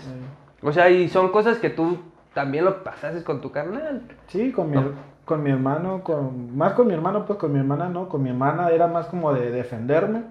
[0.62, 1.98] O sea, y son cosas que tú
[2.38, 4.02] también lo pasaste con tu carnal.
[4.28, 4.92] Sí, con mi, No.
[5.24, 8.08] con mi hermano, con, más con mi hermano, pues con mi hermana no.
[8.08, 10.22] Con mi hermana era más como de defenderme.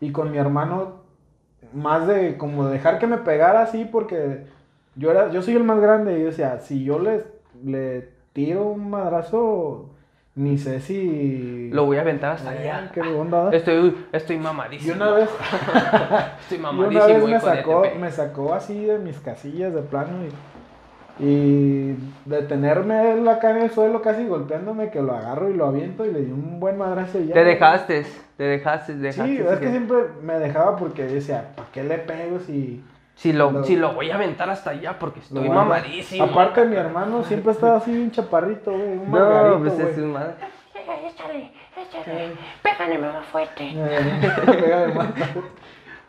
[0.00, 0.98] Y con mi hermano,
[1.72, 4.46] más de como dejar que me pegara así, porque
[4.94, 6.16] yo era, yo soy el más grande.
[6.16, 7.24] Y yo decía, si yo le,
[7.64, 9.90] le tiro un madrazo,
[10.36, 11.70] ni sé si.
[11.72, 12.92] Lo voy a aventar hasta Eh, allá.
[12.94, 13.50] qué onda.
[13.50, 14.94] Estoy, estoy Y mamadísimo.
[14.94, 15.28] una vez,
[16.42, 17.04] Estoy Y mamadísimo.
[17.04, 20.30] una vez me sacó, me sacó así de mis casillas de plano y,
[21.18, 21.94] y
[22.26, 26.04] de tenerme él acá en el suelo casi golpeándome que lo agarro y lo aviento
[26.04, 27.34] y le di un buen madrazo y ya.
[27.34, 28.06] Te dejaste,
[28.36, 29.24] te dejaste, dejaste.
[29.36, 32.84] Sí, es que siempre me dejaba porque decía, ¿para qué le pego si
[33.16, 36.24] Si lo, lo- si lo voy a aventar hasta allá porque estoy guardo?" mamadísimo.
[36.24, 39.88] Aparte mi hermano siempre estaba así un chaparrito, güey, un No, margarito, pues güey.
[39.90, 40.34] es un madre.
[40.74, 42.32] Échale, échale.
[42.62, 43.72] Pégale más fuerte.
[43.74, 45.08] Eh, pégale más.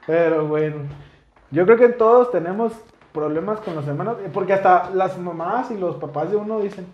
[0.06, 0.78] Pero bueno,
[1.52, 2.74] yo creo que todos tenemos
[3.14, 6.86] problemas con los hermanos, eh, porque hasta las mamás y los papás de uno dicen,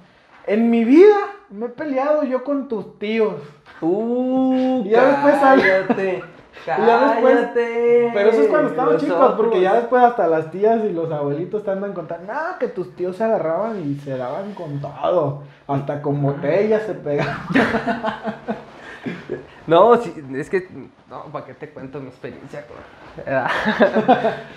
[0.47, 1.15] en mi vida
[1.49, 3.35] me he peleado yo con tus tíos.
[3.81, 6.23] Uh, Y ya después sale- cállate.
[6.65, 7.49] Y ya después-.
[7.53, 11.63] Pero eso es cuando Los chicos, porque ya después hasta las tías y los abuelitos
[11.63, 16.01] te andan contando, no, que tus tíos se agarraban y se daban con todo, hasta
[16.01, 17.37] con botellas se pegaban.
[19.67, 20.67] No, sí, es que.
[21.09, 22.65] No, ¿para qué te cuento mi experiencia?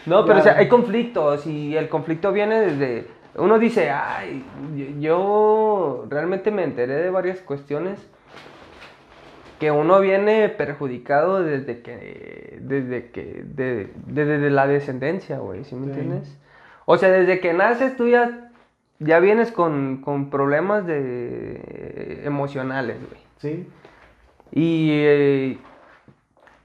[0.07, 3.07] no, pero o sea, hay conflictos y el conflicto viene desde.
[3.37, 4.45] Uno dice, ay,
[4.99, 7.99] yo- realmente me enteré de varias cuestiones
[9.61, 12.59] que uno viene perjudicado desde que.
[12.61, 13.43] Desde que.
[13.47, 15.91] de- desde la descendencia, güey, ¿sí me Sí.
[16.01, 16.39] entiendes?
[16.85, 18.45] O sea, desde que naces tú ya.
[19.01, 23.21] Ya vienes con, con problemas de emocionales, güey.
[23.37, 23.69] Sí,
[24.53, 25.59] Y eh,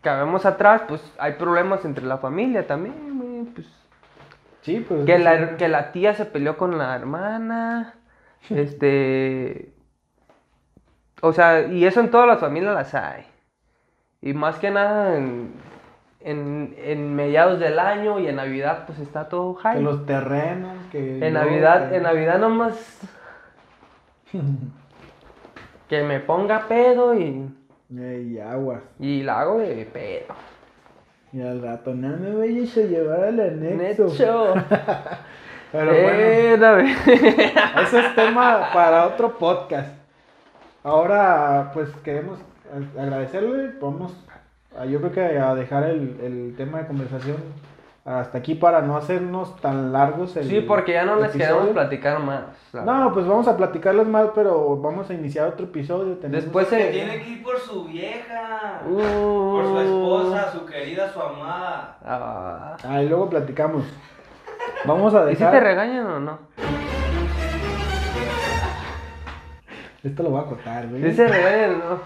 [0.01, 3.67] cabemos atrás, pues hay problemas entre la familia también, güey, pues,
[4.61, 5.05] sí, pues.
[5.05, 5.23] que, sí.
[5.23, 7.95] la, que la tía se peleó con la hermana,
[8.49, 9.71] este...
[11.21, 13.23] O sea, y eso en todas las familias las hay.
[14.21, 15.53] Y más que nada en,
[16.19, 19.81] en, en mediados del año y en Navidad, pues está todo Que high.
[19.81, 21.25] los terrenos, que.
[21.25, 22.99] En Navidad, que- en Navidad nomás...
[25.89, 27.47] que me ponga pedo y,
[27.97, 28.81] Ey, aguas.
[28.99, 30.33] y la hago de pedo.
[31.31, 34.05] Y al rato, no me vayas a llevar al anexo.
[34.07, 34.53] Necho.
[35.71, 36.95] Pero bueno, Espérame.
[37.83, 39.89] ese es tema para otro podcast.
[40.83, 42.39] Ahora, pues queremos
[42.97, 43.73] agradecerle.
[43.81, 44.13] Vamos,
[44.89, 47.37] yo creo que a dejar el, el tema de conversación
[48.06, 50.36] hasta aquí para no hacernos tan largos.
[50.36, 51.47] El Sí, porque ya no les episodio.
[51.56, 52.41] queremos platicar más.
[52.74, 56.16] No, pues vamos a platicarles más, pero vamos a iniciar otro episodio.
[56.18, 56.91] Tenemos- Después Que se.
[56.91, 58.82] tiene que ir por su vieja.
[58.89, 59.51] Uh.
[59.54, 61.97] Por su esposa, su querida, su amada.
[62.04, 62.76] Ah.
[62.84, 63.84] Ahí luego platicamos.
[64.86, 65.51] Vamos a ¿Y si dejar.
[65.54, 66.39] te regañan o no?
[70.04, 71.01] Esto lo voy a cortar, güey.
[71.04, 71.99] Si se regañan, no.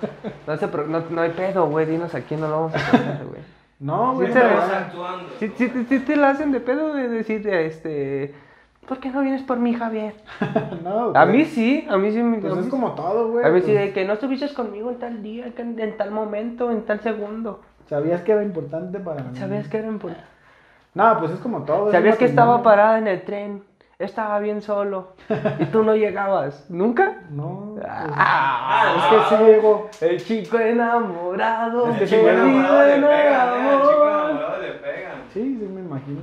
[0.46, 1.88] No, se no, no hay pedo, güey.
[1.88, 3.57] Dinos a quién no lo vamos a poner, güey.
[3.80, 4.32] No, güey.
[4.32, 5.30] Sí actuando.
[5.40, 8.34] Si, si, si- si te la hacen de pedo de decir, este.
[8.88, 10.16] ¿por qué no vienes por mí, Javier?
[10.84, 11.38] no, A güey.
[11.38, 12.72] mí sí, a mí sí me Pues a es sí.
[12.72, 13.46] como todo, güey.
[13.46, 16.84] A mí sí, de que no estuviste conmigo en tal día, en, tal momento, en
[16.86, 17.62] tal segundo.
[17.90, 19.38] Sabías que era importante para mí.
[19.38, 20.26] ¿Sabías que era importante?
[20.94, 21.92] No, pues es como todo.
[21.92, 23.64] ¿Sabías que estaba parada en el tren?
[24.00, 25.14] Estaba bien solo.
[25.60, 26.70] Y tú no llegabas.
[26.70, 27.24] ¿Nunca?
[27.32, 27.74] No.
[27.76, 29.90] pues, Ah, es que sí llego.
[30.02, 31.88] El chico enamorado.
[31.90, 33.70] El chico enamorado le el pegan, ¿eh?
[33.70, 34.30] Al chico amor.
[34.30, 35.14] enamorado le pegan.
[35.34, 36.22] Sí, sí me imagino.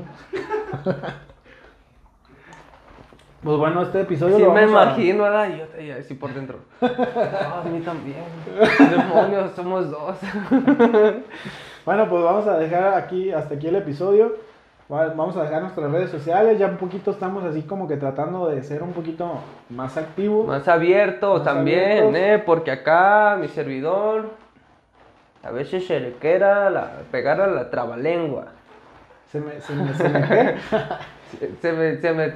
[3.43, 5.49] pues bueno, este episodio Sí lo me vamos a- imagino, ¿verdad?
[5.53, 6.59] Y yo te iba a decir por dentro.
[6.81, 8.23] Ah, a mí también.
[8.89, 10.17] Demonios, somos dos.
[11.85, 14.37] Bueno, pues vamos a dejar aquí, hasta aquí el episodio.
[14.93, 16.59] Va- Vamos a dejar nuestras redes sociales.
[16.59, 20.47] Ya un poquito estamos así como que tratando de ser un poquito más activos.
[20.47, 22.17] Más abierto Más también, abiertos.
[22.17, 22.43] ¿eh?
[22.45, 24.31] Porque acá mi servidor
[25.43, 28.47] a veces se le queda la, pegar a la trabalengua.
[29.31, 30.55] Se me, se me, se me.
[31.41, 32.35] Se, se me, se me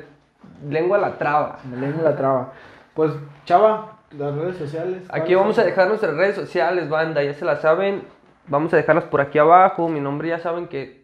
[0.68, 1.58] lengua la traba.
[1.70, 2.52] me lengua la traba.
[2.94, 3.12] Pues,
[3.44, 5.04] chava, las redes sociales.
[5.08, 5.66] Aquí ¿cuáles vamos a son?
[5.70, 8.02] dejar nuestras redes sociales, banda, ya se las saben.
[8.48, 9.88] Vamos a dejarlas por aquí abajo.
[9.88, 10.97] Mi nombre ya saben que...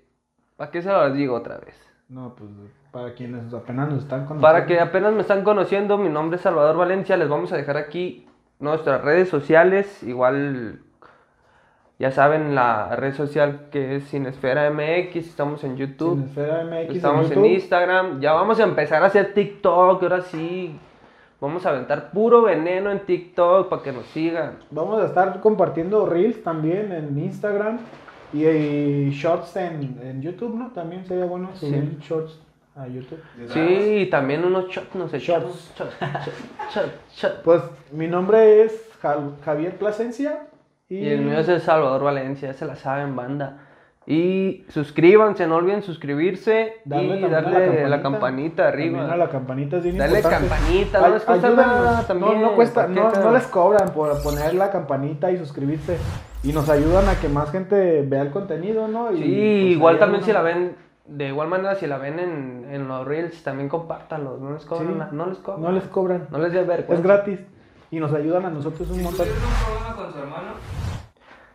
[0.57, 1.75] ¿Para qué se las digo otra vez?
[2.09, 2.51] No, pues
[2.93, 4.43] para quienes apenas nos están conociendo.
[4.43, 7.17] Para que apenas me están conociendo, mi nombre es Salvador Valencia.
[7.17, 8.29] Les vamos a dejar aquí
[8.61, 10.03] nuestras redes sociales.
[10.05, 10.81] Igual,
[11.99, 15.17] ya saben, la red social que es Cinesfera MX.
[15.17, 16.19] Estamos en YouTube.
[16.19, 17.45] MX estamos en en.
[17.47, 18.21] Instagram.
[18.21, 20.03] Ya vamos a empezar a hacer TikTok.
[20.03, 20.79] Ahora sí.
[21.41, 24.59] Vamos a aventar puro veneno en TikTok para que nos sigan.
[24.71, 27.81] Vamos a estar compartiendo reels también en Instagram
[28.35, 30.71] y, y shorts en, en YouTube, ¿no?
[30.73, 31.67] También sería bueno Sí.
[31.69, 32.41] subir shorts
[32.77, 33.21] a YouTube.
[33.39, 33.61] ¿De Sí,
[34.03, 35.13] y también unos echamos.
[35.13, 35.73] Shots.
[35.79, 37.35] Shots, shots, shots, shots.
[37.45, 37.63] Pues
[37.93, 40.47] mi nombre es Jal- Javier Plasencia
[40.89, 43.59] y, Y el mío es el Salvador Valencia, ya se la saben, banda.
[44.07, 49.11] Y suscríbanse, no olviden suscribirse darle y también a darle la campanita arriba.
[49.11, 50.49] A la campanita es bien Dale importante.
[50.49, 52.43] campanita, no Ay- les cuesta nada No, también.
[52.43, 55.97] No, cuesta, ¿para qué, no, no les cobran por poner la campanita y suscribirse.
[56.45, 59.11] Y nos ayudan a que más gente vea el contenido, ¿no?
[59.13, 60.77] Y, Sí, pues, igual también si la ven,
[61.07, 64.89] de igual manera si la ven en, en los reels, también compártanlos, no les cobran
[64.93, 64.95] Sí.
[64.99, 65.63] nada, no les cobran.
[65.63, 66.27] No les cobran.
[66.31, 66.95] No les dé vergüenza.
[66.95, 67.41] Es gratis.
[67.91, 69.27] Y nos ayudan a nosotros un Si montón.
[69.27, 69.35] un
[69.65, 70.49] problema con su hermano,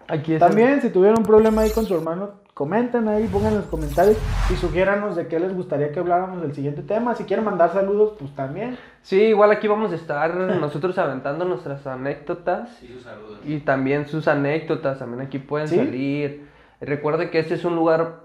[0.10, 3.60] Aquí es También, si tuvieron un problema ahí con su hermano, comenten ahí, pongan en
[3.60, 4.18] los comentarios
[4.52, 7.16] y sugiéranos de qué les gustaría que habláramos del siguiente tema.
[7.16, 8.78] Si quieren mandar saludos, pues también.
[9.02, 13.40] Sí, igual aquí vamos a estar nosotros aventando nuestras anécdotas y sus saludos.
[13.46, 15.78] y también sus anécdotas, también aquí pueden ¿Sí?
[15.78, 16.50] salir.
[16.82, 18.16] Recuerden que este es un lugar,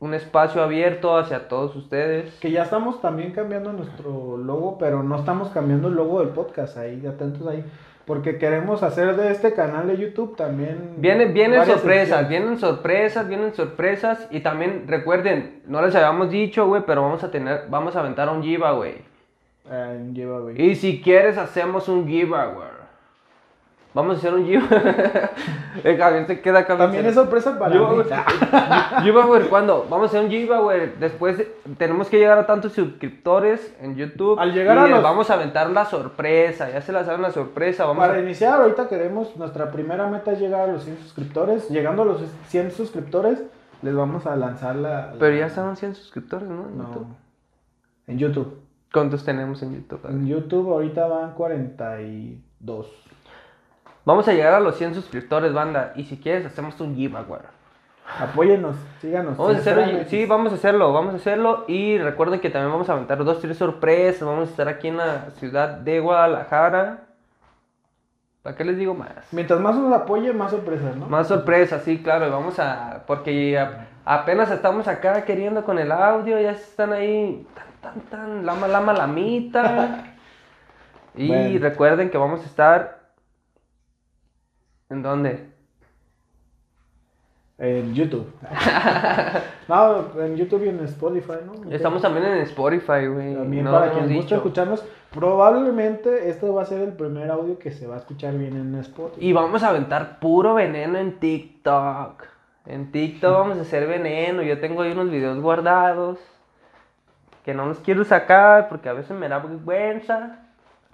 [0.00, 2.32] un espacio abierto hacia todos ustedes.
[2.40, 6.76] Que ya estamos también cambiando nuestro logo, pero no estamos cambiando el logo del podcast.
[6.78, 7.64] Ahí, atentos ahí.
[8.06, 10.94] Porque queremos hacer de este canal de YouTube también.
[10.98, 14.28] Vienen, vienen sorpresas, vienen sorpresas, vienen sorpresas.
[14.30, 18.28] Y también recuerden, no les habíamos dicho, güey, pero vamos a tener, vamos a aventar
[18.28, 19.02] un giveaway.
[19.70, 20.60] Ah, en giveaway.
[20.60, 22.73] Y si quieres, hacemos un giveaway.
[23.94, 24.68] Vamos a hacer un giveaway.
[25.84, 26.76] El Javier se queda acá.
[26.76, 28.02] También es sorpresa para Yo- mí.
[29.02, 29.86] Giveaway, ¿cuándo?
[29.88, 30.94] Vamos a hacer un giveaway.
[30.98, 34.38] Después de- tenemos que llegar a tantos suscriptores en YouTube.
[34.40, 36.70] Al llegar y a los- vamos a aventar la sorpresa.
[36.70, 37.84] Ya se la saben la sorpresa.
[37.84, 38.20] Vamos Para a...
[38.20, 41.70] iniciar, ahorita queremos, nuestra primera meta es llegar a los 100 suscriptores.
[41.70, 43.42] Llegando a los 100 suscriptores,
[43.82, 45.06] les vamos a lanzar la...
[45.12, 46.68] la- Pero ya estaban 100 suscriptores, ¿no?
[46.68, 47.06] En No, YouTube.
[48.08, 48.60] en YouTube.
[48.92, 50.00] ¿Cuántos tenemos en YouTube?
[50.08, 52.86] En YouTube ahorita van 42.
[54.04, 55.92] Vamos a llegar a los 100 suscriptores, banda.
[55.96, 57.40] Y si quieres, hacemos un giveaway.
[58.20, 59.36] Apóyennos, síganos.
[59.38, 61.64] Vamos a hacerlo, sí, vamos a hacerlo, vamos a hacerlo.
[61.68, 64.28] Y recuerden que también vamos a aventar dos, tres sorpresas.
[64.28, 67.04] Vamos a estar aquí en la ciudad de Guadalajara.
[68.42, 69.08] ¿Para qué les digo más?
[69.32, 71.06] Mientras más nos apoye, más sorpresas, ¿no?
[71.06, 72.26] Más sorpresas, sí, claro.
[72.26, 73.04] y Vamos a.
[73.06, 76.38] Porque a- apenas estamos acá queriendo con el audio.
[76.38, 77.46] Ya están ahí.
[77.54, 78.44] Tan, tan, tan.
[78.46, 80.04] Lama, lama, lamita.
[81.14, 81.58] y Bueno.
[81.60, 83.03] recuerden que vamos a estar.
[84.90, 85.54] ¿En dónde?
[87.56, 88.26] En YouTube.
[89.68, 91.70] no, en YouTube y en Spotify, ¿no?
[91.70, 93.34] Estamos también en Spotify, güey.
[93.34, 94.34] También no para quien guste dicho.
[94.36, 98.56] escucharnos, probablemente este va a ser el primer audio que se va a escuchar bien
[98.56, 99.24] en Spotify.
[99.24, 102.24] Y vamos a aventar puro veneno en TikTok.
[102.66, 104.42] En TikTok vamos a hacer veneno.
[104.42, 106.18] Yo tengo ahí unos videos guardados.
[107.44, 110.43] Que no los quiero sacar porque a veces me da vergüenza.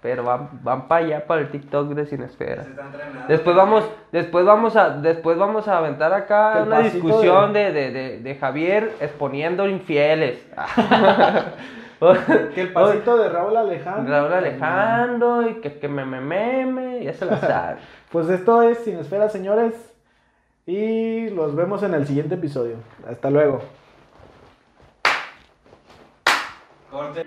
[0.03, 2.65] Pero van, van para allá, para el TikTok de Cinesfera.
[2.65, 3.29] Se están entrenando.
[3.29, 8.19] Después vamos, después vamos a, después vamos a aventar acá una discusión de, de, de,
[8.21, 10.47] de Javier exponiendo infieles.
[12.55, 14.11] Que el pasito de Raúl Alejandro.
[14.11, 17.77] Raúl Alejandro y que, que me me meme, ya se la sabe.
[18.11, 19.75] Pues esto es Sin Esfera, señores.
[20.67, 22.77] Y los vemos en el siguiente episodio.
[23.09, 23.61] Hasta luego.
[26.91, 27.25] Corte.